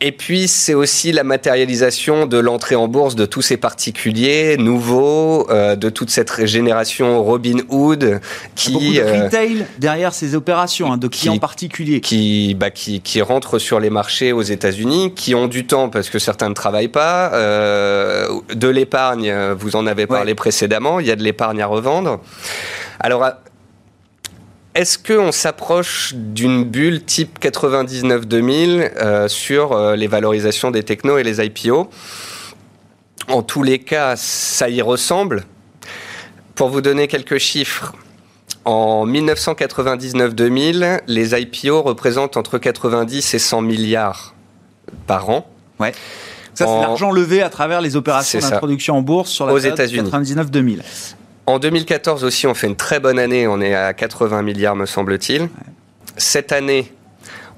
Et 0.06 0.12
puis, 0.12 0.48
c'est 0.48 0.74
aussi 0.74 1.12
la 1.12 1.24
matérialisation 1.24 2.26
de 2.26 2.36
l'entrée 2.36 2.74
en 2.74 2.88
bourse 2.88 3.14
de 3.14 3.24
tous 3.24 3.40
ces 3.40 3.56
particuliers 3.56 4.58
nouveaux, 4.58 5.50
euh, 5.50 5.76
de 5.76 5.88
toute 5.88 6.10
cette 6.10 6.44
génération 6.44 7.24
Robin 7.24 7.60
Hood 7.70 8.20
qui. 8.54 8.72
Beaucoup 8.74 8.84
de 8.84 8.98
euh, 8.98 9.24
retail 9.24 9.66
derrière 9.78 10.12
ces 10.12 10.34
opérations, 10.34 10.92
hein, 10.92 10.98
de 10.98 11.08
clients 11.08 11.38
particuliers. 11.38 12.02
Qui, 12.02 12.54
bah, 12.54 12.70
qui, 12.70 13.00
qui 13.00 13.22
rentrent 13.22 13.58
sur 13.58 13.80
les 13.80 13.88
marchés 13.88 14.32
aux 14.32 14.42
États-Unis, 14.42 15.14
qui 15.14 15.34
ont 15.34 15.48
du 15.48 15.66
temps 15.66 15.88
parce 15.88 16.10
que 16.10 16.18
certains 16.18 16.50
ne 16.50 16.54
travaillent 16.54 16.88
pas, 16.88 17.32
euh, 17.32 18.28
de 18.54 18.68
l'épargne, 18.68 19.34
vous 19.58 19.74
en 19.74 19.86
avez 19.86 20.06
parlé 20.06 20.34
précédemment, 20.34 21.00
il 21.00 21.06
y 21.06 21.12
a 21.12 21.16
de 21.16 21.22
l'épargne 21.22 21.62
à 21.62 21.66
revendre. 21.66 22.20
Alors, 23.00 23.24
est-ce 24.74 24.98
qu'on 24.98 25.30
s'approche 25.30 26.14
d'une 26.14 26.64
bulle 26.64 27.04
type 27.04 27.38
99-2000 27.40 28.90
euh, 28.96 29.28
sur 29.28 29.72
euh, 29.72 29.94
les 29.94 30.08
valorisations 30.08 30.70
des 30.72 30.82
technos 30.82 31.18
et 31.18 31.22
les 31.22 31.44
IPO 31.44 31.88
En 33.28 33.42
tous 33.42 33.62
les 33.62 33.78
cas, 33.78 34.16
ça 34.16 34.68
y 34.68 34.82
ressemble. 34.82 35.44
Pour 36.56 36.70
vous 36.70 36.80
donner 36.80 37.06
quelques 37.06 37.38
chiffres, 37.38 37.94
en 38.64 39.06
1999-2000, 39.06 41.02
les 41.06 41.40
IPO 41.40 41.82
représentent 41.82 42.36
entre 42.36 42.58
90 42.58 43.34
et 43.34 43.38
100 43.38 43.60
milliards 43.62 44.34
par 45.06 45.30
an. 45.30 45.46
Ouais. 45.78 45.92
Ça, 46.54 46.66
c'est 46.66 46.80
l'argent 46.80 47.10
levé 47.10 47.42
à 47.42 47.50
travers 47.50 47.80
les 47.80 47.96
opérations 47.96 48.38
d'introduction 48.38 48.96
en 48.96 49.02
bourse 49.02 49.30
sur 49.30 49.46
la 49.46 49.54
Aux 49.54 49.60
période 49.60 49.78
99-2000. 49.78 50.82
En 51.46 51.58
2014 51.58 52.24
aussi, 52.24 52.46
on 52.46 52.54
fait 52.54 52.66
une 52.66 52.76
très 52.76 53.00
bonne 53.00 53.18
année. 53.18 53.46
On 53.46 53.60
est 53.60 53.74
à 53.74 53.92
80 53.92 54.42
milliards, 54.42 54.76
me 54.76 54.86
semble-t-il. 54.86 55.48
Cette 56.16 56.52
année, 56.52 56.90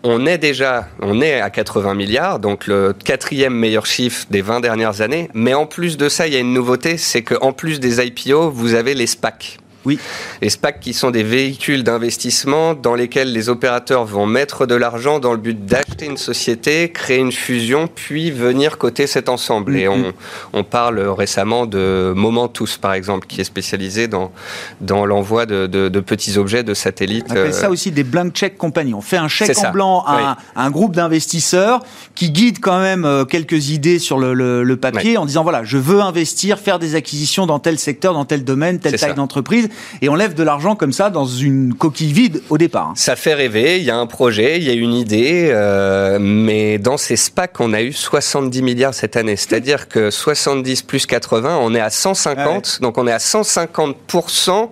on 0.03 0.27
est 0.27 0.38
déjà, 0.38 0.88
on 1.01 1.20
est 1.20 1.40
à 1.40 1.51
80 1.51 1.94
milliards, 1.94 2.38
donc 2.40 2.66
le 2.66 2.92
quatrième 2.92 3.55
meilleur 3.55 3.87
chiffre 3.87 4.27
des 4.31 4.42
20 4.42 4.61
dernières 4.61 5.03
années. 5.03 5.29
Mais 5.35 5.55
en 5.55 5.66
plus 5.66 5.96
de 5.96 6.09
ça, 6.09 6.27
il 6.27 6.33
y 6.33 6.37
a 6.37 6.40
une 6.40 6.53
nouveauté, 6.53 6.96
c'est 6.96 7.22
qu'en 7.22 7.53
plus 7.53 7.79
des 7.79 8.05
IPO, 8.05 8.51
vous 8.51 8.75
avez 8.75 8.94
les 8.94 9.07
SPAC. 9.07 9.59
Oui. 9.87 10.01
Les 10.42 10.51
SPAC 10.51 10.81
qui 10.81 10.92
sont 10.92 11.12
des 11.12 11.22
véhicules 11.22 11.85
d'investissement 11.85 12.75
dans 12.75 12.96
lesquels 12.96 13.33
les 13.33 13.49
opérateurs 13.49 14.05
vont 14.05 14.27
mettre 14.27 14.66
de 14.66 14.75
l'argent 14.75 15.20
dans 15.20 15.31
le 15.31 15.38
but 15.38 15.64
d'acheter 15.64 16.07
une 16.07 16.16
société, 16.16 16.90
créer 16.90 17.18
une 17.18 17.31
fusion, 17.31 17.88
puis 17.92 18.33
venir 18.33 18.79
coter 18.79 19.07
cet 19.07 19.29
ensemble. 19.29 19.77
Et 19.77 19.87
on, 19.87 20.12
on, 20.53 20.64
parle 20.64 20.99
récemment 20.99 21.66
de 21.66 22.12
Momentus, 22.16 22.79
par 22.79 22.94
exemple, 22.94 23.29
qui 23.29 23.40
est 23.40 23.44
spécialisé 23.44 24.09
dans, 24.09 24.33
dans 24.81 25.07
l'envoi 25.07 25.46
de, 25.46 25.68
de, 25.68 25.88
de, 25.88 26.01
petits 26.01 26.37
objets 26.37 26.64
de 26.64 26.75
satellites. 26.75 27.27
On 27.29 27.33
appelle 27.33 27.55
ça 27.55 27.70
aussi 27.70 27.92
des 27.92 28.03
blank 28.03 28.33
check 28.33 28.59
compagnie. 28.59 28.92
On 28.92 29.01
fait 29.01 29.16
un 29.16 29.29
chèque 29.29 29.57
en 29.59 29.70
blanc 29.70 30.05
à, 30.05 30.37
un, 30.57 30.70
groupe 30.70 30.96
d'investisseurs 30.96 31.81
qui 32.16 32.31
guide 32.31 32.59
quand 32.61 32.81
même 32.81 33.25
quelques 33.29 33.70
idées 33.70 34.01
sur 34.01 34.18
le, 34.18 34.35
le, 34.35 34.64
le 34.64 34.77
papier 34.77 35.16
en 35.16 35.27
disant 35.27 35.44
voilà, 35.44 35.62
je 35.62 35.79
veux 35.79 36.01
investir, 36.01 36.59
faire 36.59 36.81
des 36.81 36.96
acquisitions 36.96 37.46
dans 37.46 37.61
tel 37.61 37.79
secteur, 37.79 38.14
dans 38.14 38.25
tel 38.25 38.42
domaine, 38.42 38.81
telle 38.81 38.99
taille 38.99 39.14
d'entreprise, 39.14 39.68
et 40.02 40.08
on 40.08 40.14
lève 40.14 40.34
de 40.34 40.42
l'argent 40.42 40.76
comme 40.76 40.92
ça 40.92 41.10
dans 41.10 41.26
une 41.26 41.74
coquille 41.74 42.12
vide 42.12 42.42
au 42.50 42.58
départ. 42.58 42.92
Ça 42.94 43.16
fait 43.16 43.34
rêver, 43.34 43.78
il 43.78 43.84
y 43.84 43.90
a 43.90 43.96
un 43.96 44.06
projet, 44.06 44.58
il 44.58 44.64
y 44.64 44.70
a 44.70 44.74
une 44.74 44.94
idée, 44.94 45.48
euh, 45.52 46.18
mais 46.20 46.78
dans 46.78 46.96
ces 46.96 47.16
SPAC, 47.16 47.60
on 47.60 47.72
a 47.72 47.82
eu 47.82 47.92
70 47.92 48.62
milliards 48.62 48.94
cette 48.94 49.16
année, 49.16 49.36
c'est-à-dire 49.36 49.88
que 49.88 50.10
70 50.10 50.82
plus 50.82 51.06
80, 51.06 51.58
on 51.60 51.74
est 51.74 51.80
à 51.80 51.90
150, 51.90 52.80
donc 52.80 52.98
on 52.98 53.06
est 53.06 53.12
à 53.12 53.18
150% 53.18 54.70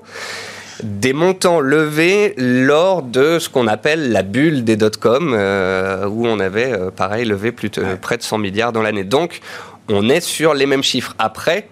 des 0.82 1.12
montants 1.12 1.60
levés 1.60 2.34
lors 2.36 3.02
de 3.02 3.38
ce 3.38 3.48
qu'on 3.48 3.66
appelle 3.66 4.12
la 4.12 4.22
bulle 4.22 4.64
des 4.64 4.76
dot-com, 4.76 5.32
euh, 5.34 6.06
où 6.06 6.26
on 6.26 6.40
avait, 6.40 6.72
euh, 6.72 6.90
pareil, 6.90 7.24
levé 7.24 7.52
plus 7.52 7.70
de, 7.70 7.94
près 7.94 8.16
de 8.16 8.22
100 8.22 8.38
milliards 8.38 8.72
dans 8.72 8.82
l'année. 8.82 9.04
Donc, 9.04 9.40
on 9.88 10.08
est 10.08 10.20
sur 10.20 10.54
les 10.54 10.66
mêmes 10.66 10.82
chiffres. 10.82 11.14
Après, 11.18 11.68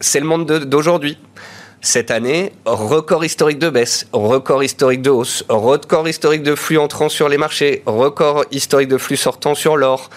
c'est 0.00 0.20
le 0.20 0.26
monde 0.26 0.46
d'aujourd'hui. 0.46 1.18
Cette 1.84 2.12
année, 2.12 2.52
record 2.64 3.24
historique 3.24 3.58
de 3.58 3.68
baisse, 3.68 4.06
record 4.12 4.62
historique 4.62 5.02
de 5.02 5.10
hausse, 5.10 5.44
record 5.48 6.08
historique 6.08 6.44
de 6.44 6.54
flux 6.54 6.78
entrant 6.78 7.08
sur 7.08 7.28
les 7.28 7.38
marchés, 7.38 7.82
record 7.86 8.44
historique 8.52 8.88
de 8.88 8.98
flux 8.98 9.16
sortant 9.16 9.56
sur 9.56 9.76
l'or. 9.76 10.08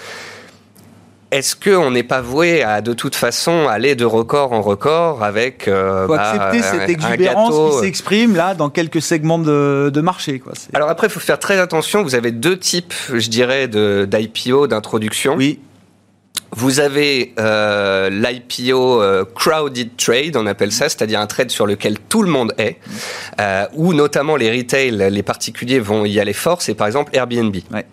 Est-ce 1.32 1.56
qu'on 1.56 1.90
n'est 1.90 2.04
pas 2.04 2.22
voué 2.22 2.62
à 2.62 2.82
de 2.82 2.94
toute 2.94 3.16
façon 3.16 3.68
aller 3.68 3.96
de 3.96 4.06
record 4.06 4.54
en 4.54 4.62
record 4.62 5.24
avec 5.24 5.68
euh, 5.68 6.06
faut 6.06 6.14
bah, 6.14 6.30
accepter 6.30 6.62
cette 6.62 6.88
exubérance 6.88 7.72
qui 7.72 7.80
s'exprime 7.80 8.36
là 8.36 8.54
dans 8.54 8.70
quelques 8.70 9.02
segments 9.02 9.40
de, 9.40 9.90
de 9.92 10.02
marché 10.02 10.38
quoi. 10.38 10.54
Alors 10.76 10.90
après, 10.90 11.08
il 11.08 11.10
faut 11.10 11.20
faire 11.20 11.40
très 11.40 11.60
attention. 11.60 12.04
Vous 12.04 12.14
avez 12.14 12.32
deux 12.32 12.60
types, 12.60 12.94
je 13.12 13.28
dirais, 13.28 13.68
d'IPO, 13.68 14.68
d'introduction. 14.68 15.34
Oui. 15.36 15.60
Vous 16.58 16.80
avez 16.80 17.34
euh, 17.38 18.10
l'IPO 18.10 19.02
euh, 19.02 19.26
crowded 19.36 19.98
trade, 19.98 20.38
on 20.38 20.48
appelle 20.48 20.72
ça, 20.72 20.88
c'est-à-dire 20.88 21.20
un 21.20 21.28
trade 21.28 21.52
sur 21.52 21.68
lequel 21.68 22.00
tout 22.00 22.22
le 22.22 22.30
monde 22.30 22.54
est, 22.58 22.78
euh, 23.42 23.66
où 23.74 23.94
notamment 23.94 24.38
les 24.38 24.50
retail, 24.56 24.92
les 25.12 25.24
particuliers 25.24 25.80
vont 25.80 26.06
y 26.06 26.20
aller 26.20 26.34
fort. 26.34 26.62
C'est 26.62 26.74
par 26.74 26.88
exemple 26.88 27.14
Airbnb. 27.14 27.56
Ouais. 27.74 27.86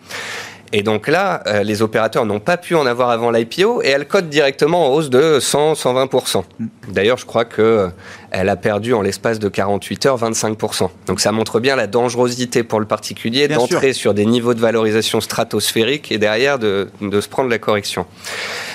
Et 0.74 0.82
donc 0.82 1.06
là, 1.06 1.42
les 1.64 1.82
opérateurs 1.82 2.24
n'ont 2.24 2.40
pas 2.40 2.56
pu 2.56 2.74
en 2.76 2.86
avoir 2.86 3.10
avant 3.10 3.30
l'IPO 3.30 3.82
et 3.82 3.88
elle 3.88 4.06
cote 4.06 4.30
directement 4.30 4.86
en 4.86 4.94
hausse 4.94 5.10
de 5.10 5.38
100-120%. 5.38 6.44
Mm. 6.58 6.66
D'ailleurs, 6.88 7.18
je 7.18 7.26
crois 7.26 7.44
que 7.44 7.90
elle 8.32 8.48
a 8.48 8.56
perdu 8.56 8.94
en 8.94 9.02
l'espace 9.02 9.38
de 9.38 9.48
48 9.48 10.06
heures 10.06 10.18
25%. 10.18 10.88
Donc 11.06 11.20
ça 11.20 11.32
montre 11.32 11.60
bien 11.60 11.76
la 11.76 11.86
dangerosité 11.86 12.62
pour 12.62 12.80
le 12.80 12.86
particulier 12.86 13.46
d'entrer 13.46 13.92
sur 13.92 14.14
des 14.14 14.24
niveaux 14.24 14.54
de 14.54 14.60
valorisation 14.60 15.20
stratosphériques 15.20 16.10
et 16.10 16.18
derrière 16.18 16.58
de, 16.58 16.88
de 17.02 17.20
se 17.20 17.28
prendre 17.28 17.50
la 17.50 17.58
correction. 17.58 18.06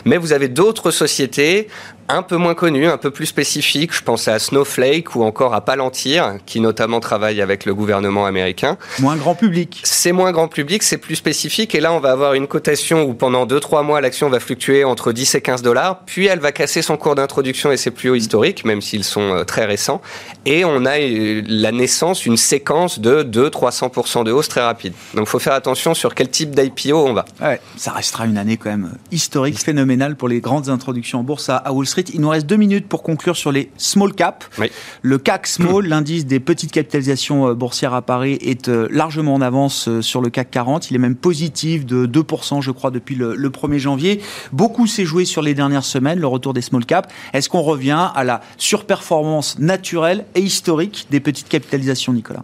Mais 0.06 0.18
vous 0.18 0.32
avez 0.32 0.48
d'autres 0.48 0.92
sociétés 0.92 1.68
un 2.10 2.22
peu 2.22 2.38
moins 2.38 2.56
connues, 2.56 2.88
un 2.88 2.98
peu 2.98 3.12
plus 3.12 3.26
spécifiques. 3.26 3.94
Je 3.94 4.02
pense 4.02 4.28
à 4.28 4.40
Snowflake 4.40 5.16
ou 5.16 5.24
encore 5.24 5.54
à 5.54 5.62
Palantir, 5.62 6.36
qui 6.46 6.60
notamment 6.60 7.00
travaille 7.00 7.42
avec 7.42 7.66
le 7.66 7.76
gouvernement 7.76 8.26
américain. 8.26 8.78
Moins 9.00 9.18
grand 9.18 9.36
public. 9.36 9.82
C'est 9.84 10.12
moins 10.12 10.32
grand 10.32 10.48
public, 10.48 10.84
c'est 10.84 10.98
plus 10.98 11.16
spécifique. 11.16 11.76
Et 11.76 11.80
là, 11.80 11.92
on 11.92 12.00
va 12.00 12.12
avoir 12.12 12.34
une 12.34 12.48
cotation 12.48 13.04
où 13.04 13.14
pendant 13.14 13.46
2-3 13.46 13.84
mois, 13.84 14.02
l'action 14.02 14.30
va 14.30 14.40
fluctuer 14.40 14.84
entre 14.84 15.12
10 15.12 15.36
et 15.36 15.42
15 15.42 15.62
dollars. 15.62 16.02
Puis 16.06 16.28
elle 16.28 16.40
va 16.40 16.52
casser 16.52 16.82
son 16.82 16.98
cours 16.98 17.16
d'introduction 17.16 17.72
et 17.72 17.78
ses 17.78 17.92
plus 17.92 18.10
hauts 18.10 18.16
historiques, 18.16 18.64
même 18.64 18.82
s'ils 18.82 19.04
sont 19.04 19.34
euh, 19.34 19.44
très 19.48 19.66
récents. 19.66 20.02
Et 20.46 20.64
on 20.64 20.86
a 20.86 21.00
euh, 21.00 21.42
la 21.48 21.72
naissance, 21.72 22.26
une 22.26 22.38
séquence 22.38 23.00
de 23.00 23.24
200-300% 23.24 24.24
de 24.24 24.32
hausse 24.32 24.48
très 24.48 24.62
rapide. 24.62 24.94
Donc 25.16 25.26
il 25.26 25.30
faut 25.30 25.40
faire 25.40 25.54
attention 25.54 25.94
sur 25.96 26.14
quel 26.14 26.30
type 26.30 26.52
d'IPO 26.52 26.96
on 26.96 27.14
va. 27.14 27.26
Ouais, 27.42 27.60
ça 27.76 27.92
restera 27.92 28.26
une 28.26 28.38
année 28.38 28.58
quand 28.58 28.70
même 28.70 28.92
historique, 29.12 29.58
phénoménale 29.60 30.16
pour 30.16 30.28
les 30.28 30.42
grandes 30.42 30.70
introductions 30.70 31.20
en 31.20 31.24
bourse 31.24 31.50
à 31.50 31.72
Wall 31.72 31.88
Street. 31.88 32.06
Il 32.14 32.22
nous 32.22 32.30
reste 32.30 32.46
deux 32.46 32.58
minutes 32.58 32.88
pour 32.88 33.04
conclure 33.04 33.36
sur 33.36 33.52
les 33.52 33.72
small 33.78 34.14
cap. 34.14 34.44
Le 35.02 35.18
CAC 35.18 35.48
Small, 35.48 35.86
l'indice 35.88 36.26
des 36.26 36.40
petites 36.40 36.72
capitalisations 36.72 37.50
euh, 37.50 37.54
boursières 37.54 37.94
à 37.94 38.02
Paris, 38.02 38.38
est 38.42 38.68
euh, 38.70 38.88
largement 38.92 39.34
en 39.34 39.42
avance 39.42 39.88
euh, 39.88 40.02
sur 40.02 40.22
le 40.22 40.30
CAC 40.30 40.52
40. 40.52 40.92
Il 40.92 40.96
est 40.96 41.00
même 41.00 41.16
positif 41.16 41.86
de 41.86 42.06
2%, 42.06 42.62
je 42.62 42.72
crois, 42.72 42.92
depuis 42.92 43.16
le, 43.16 43.36
1er 43.36 43.78
janvier. 43.78 44.22
Beaucoup 44.52 44.88
s'est 44.88 45.06
joué 45.06 45.26
sur 45.26 45.42
les 45.42 45.54
dernières 45.54 45.86
semaines, 45.86 46.20
le 46.20 46.28
retour 46.28 46.54
des 46.54 46.62
small 46.62 46.86
cap. 46.86 47.12
Est-ce 47.34 47.50
qu'on 47.50 47.62
revient 47.62 48.10
à 48.14 48.24
la 48.24 48.42
surperformance 48.58 49.37
naturelle 49.60 50.26
et 50.36 50.42
historique 50.42 51.08
des 51.10 51.20
petites 51.20 51.50
capitalisations, 51.50 52.14
Nicolas 52.14 52.44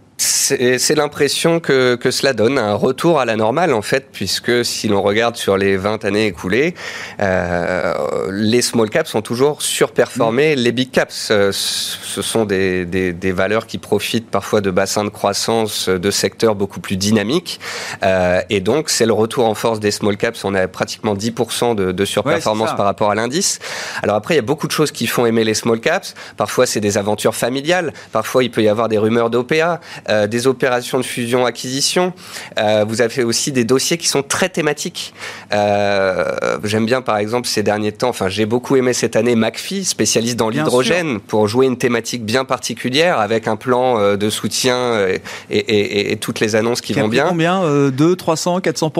c'est 0.78 0.94
l'impression 0.94 1.60
que, 1.60 1.94
que, 1.94 2.10
cela 2.10 2.32
donne, 2.32 2.58
un 2.58 2.74
retour 2.74 3.20
à 3.20 3.24
la 3.24 3.36
normale 3.36 3.72
en 3.72 3.82
fait, 3.82 4.08
puisque 4.12 4.64
si 4.64 4.88
l'on 4.88 5.02
regarde 5.02 5.36
sur 5.36 5.56
les 5.56 5.76
20 5.76 6.04
années 6.04 6.26
écoulées, 6.26 6.74
euh, 7.20 7.94
les 8.30 8.62
small 8.62 8.90
caps 8.90 9.10
sont 9.10 9.22
toujours 9.22 9.62
surperformés 9.62 10.54
les 10.56 10.72
big 10.72 10.90
caps. 10.90 11.28
Euh, 11.30 11.50
ce 11.52 12.22
sont 12.22 12.44
des, 12.44 12.84
des, 12.84 13.12
des, 13.12 13.32
valeurs 13.32 13.66
qui 13.66 13.78
profitent 13.78 14.30
parfois 14.30 14.60
de 14.60 14.70
bassins 14.70 15.04
de 15.04 15.08
croissance, 15.08 15.88
de 15.88 16.10
secteurs 16.10 16.54
beaucoup 16.54 16.80
plus 16.80 16.96
dynamiques, 16.96 17.60
euh, 18.02 18.40
et 18.50 18.60
donc 18.60 18.90
c'est 18.90 19.06
le 19.06 19.12
retour 19.12 19.46
en 19.46 19.54
force 19.54 19.80
des 19.80 19.90
small 19.90 20.16
caps. 20.16 20.44
On 20.44 20.54
a 20.54 20.68
pratiquement 20.68 21.14
10% 21.14 21.74
de, 21.74 21.92
de 21.92 22.04
surperformance 22.04 22.74
par 22.76 22.86
rapport 22.86 23.10
à 23.10 23.14
l'indice. 23.14 23.58
Alors 24.02 24.16
après, 24.16 24.34
il 24.34 24.36
y 24.36 24.40
a 24.40 24.42
beaucoup 24.42 24.66
de 24.66 24.72
choses 24.72 24.92
qui 24.92 25.06
font 25.06 25.26
aimer 25.26 25.44
les 25.44 25.54
small 25.54 25.80
caps. 25.80 26.14
Parfois, 26.36 26.66
c'est 26.66 26.80
des 26.84 26.98
aventures 26.98 27.34
familiales. 27.34 27.92
Parfois, 28.12 28.44
il 28.44 28.50
peut 28.50 28.62
y 28.62 28.68
avoir 28.68 28.88
des 28.88 28.98
rumeurs 28.98 29.30
d'OPA. 29.30 29.80
Euh, 30.10 30.26
des 30.26 30.46
opérations 30.46 30.98
de 30.98 31.04
fusion-acquisition. 31.04 32.12
Euh, 32.58 32.84
vous 32.86 33.00
avez 33.00 33.24
aussi 33.24 33.52
des 33.52 33.64
dossiers 33.64 33.96
qui 33.96 34.08
sont 34.08 34.22
très 34.22 34.48
thématiques. 34.48 35.14
Euh, 35.52 36.58
j'aime 36.62 36.84
bien, 36.86 37.00
par 37.00 37.16
exemple, 37.16 37.48
ces 37.48 37.62
derniers 37.62 37.92
temps, 37.92 38.10
enfin, 38.10 38.28
j'ai 38.28 38.46
beaucoup 38.46 38.76
aimé 38.76 38.92
cette 38.92 39.16
année 39.16 39.34
McPhee, 39.34 39.84
spécialiste 39.84 40.36
dans 40.36 40.50
l'hydrogène, 40.50 41.20
pour 41.20 41.48
jouer 41.48 41.66
une 41.66 41.78
thématique 41.78 42.24
bien 42.24 42.44
particulière 42.44 43.18
avec 43.18 43.48
un 43.48 43.56
plan 43.56 44.16
de 44.16 44.30
soutien 44.30 45.06
et, 45.50 46.18
toutes 46.20 46.40
les 46.40 46.56
annonces 46.56 46.80
qui, 46.80 46.92
vont 46.92 47.08
bien. 47.08 47.26
Combien 47.28 47.62
2, 47.90 48.16
300, 48.16 48.60
400 48.60 48.92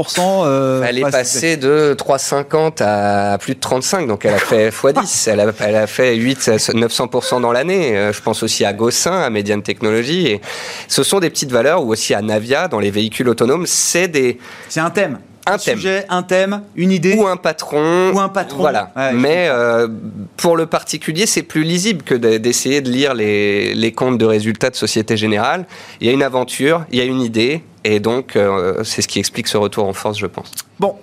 Elle 0.83 0.99
est 0.99 1.11
passée 1.11 1.57
de 1.57 1.95
3,50 1.99 2.83
à 2.83 3.39
plus 3.39 3.55
de 3.55 3.61
35, 3.61 4.07
donc 4.07 4.25
elle 4.25 4.35
a 4.35 4.39
fait 4.39 4.69
x10. 4.71 5.31
elle, 5.31 5.41
a, 5.41 5.53
elle 5.61 5.77
a 5.77 5.87
fait 5.87 6.15
8, 6.15 6.39
900% 6.49 7.41
dans 7.41 7.53
l'année. 7.53 7.74
Je 8.13 8.21
pense 8.21 8.43
aussi 8.43 8.65
à 8.65 8.73
Gossin, 8.73 9.21
à 9.23 9.31
Median 9.31 9.61
Technology. 9.61 10.27
Et 10.27 10.41
ce 10.89 11.03
sont 11.03 11.21
des 11.21 11.31
petites 11.31 11.53
valeurs, 11.53 11.85
ou 11.85 11.93
aussi 11.93 12.15
à 12.15 12.23
Navia, 12.23 12.69
dans 12.69 12.81
les 12.81 12.91
véhicules 12.91 13.29
autonomes, 13.29 13.67
c'est 13.67 14.09
des... 14.09 14.39
C'est 14.69 14.81
un 14.81 14.91
thème 14.91 15.19
un, 15.47 15.59
thème. 15.59 15.77
sujet, 15.77 16.07
un 16.09 16.23
thème, 16.23 16.63
une 16.77 16.91
idée 16.91 17.15
ou 17.15 17.27
un 17.27 17.37
patron 17.37 18.13
ou 18.13 18.21
un 18.21 18.29
patron. 18.29 18.59
Voilà. 18.59 18.93
Mais 19.15 19.49
euh, 19.49 19.89
pour 20.37 20.57
le 20.57 20.67
particulier, 20.67 21.27
c'est 21.27 21.43
plus 21.43 21.63
lisible 21.63 22.03
que 22.03 22.15
d'essayer 22.15 22.81
de 22.81 22.91
lire 22.91 23.15
les, 23.15 23.75
les, 23.75 23.93
comptes 23.93 24.19
de 24.19 24.25
résultats 24.25 24.71
de 24.71 24.77
Société 24.77 25.17
Générale. 25.17 25.67
Il 26.01 26.07
y 26.07 26.11
a 26.11 26.13
une 26.13 26.23
aventure, 26.23 26.85
il 26.91 26.99
y 26.99 27.03
a 27.03 27.05
une 27.05 27.21
idée, 27.21 27.63
et 27.85 28.01
donc 28.01 28.37
euh, 28.37 28.83
c'est 28.85 29.03
ce 29.03 29.09
qui 29.09 29.19
explique 29.19 29.49
ce 29.49 29.57
retour 29.57 29.87
en 29.87 29.93
force, 29.93 30.19
je 30.19 30.27
pense. 30.27 30.51
Bon, 30.79 30.97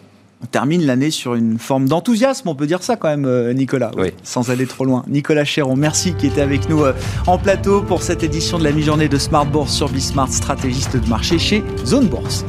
on 0.43 0.45
termine 0.47 0.85
l'année 0.85 1.11
sur 1.11 1.35
une 1.35 1.59
forme 1.59 1.87
d'enthousiasme, 1.87 2.47
on 2.49 2.55
peut 2.55 2.67
dire 2.67 2.81
ça 2.83 2.95
quand 2.95 3.09
même, 3.09 3.25
euh, 3.25 3.53
Nicolas, 3.53 3.91
oui. 3.97 4.11
sans 4.23 4.49
aller 4.49 4.65
trop 4.65 4.85
loin. 4.85 5.03
Nicolas 5.07 5.45
Chéron, 5.45 5.75
merci 5.75 6.13
qui 6.13 6.27
était 6.27 6.41
avec 6.41 6.67
nous 6.69 6.83
euh, 6.83 6.93
en 7.27 7.37
plateau 7.37 7.81
pour 7.81 8.01
cette 8.01 8.23
édition 8.23 8.57
de 8.57 8.63
la 8.63 8.71
mi-journée 8.71 9.07
de 9.07 9.17
Smart 9.17 9.45
Bourse 9.45 9.73
sur 9.73 9.89
Bismart, 9.89 10.29
stratégiste 10.29 10.97
de 10.97 11.07
marché 11.07 11.37
chez 11.37 11.63
Zone 11.85 12.07
Bourse. 12.07 12.45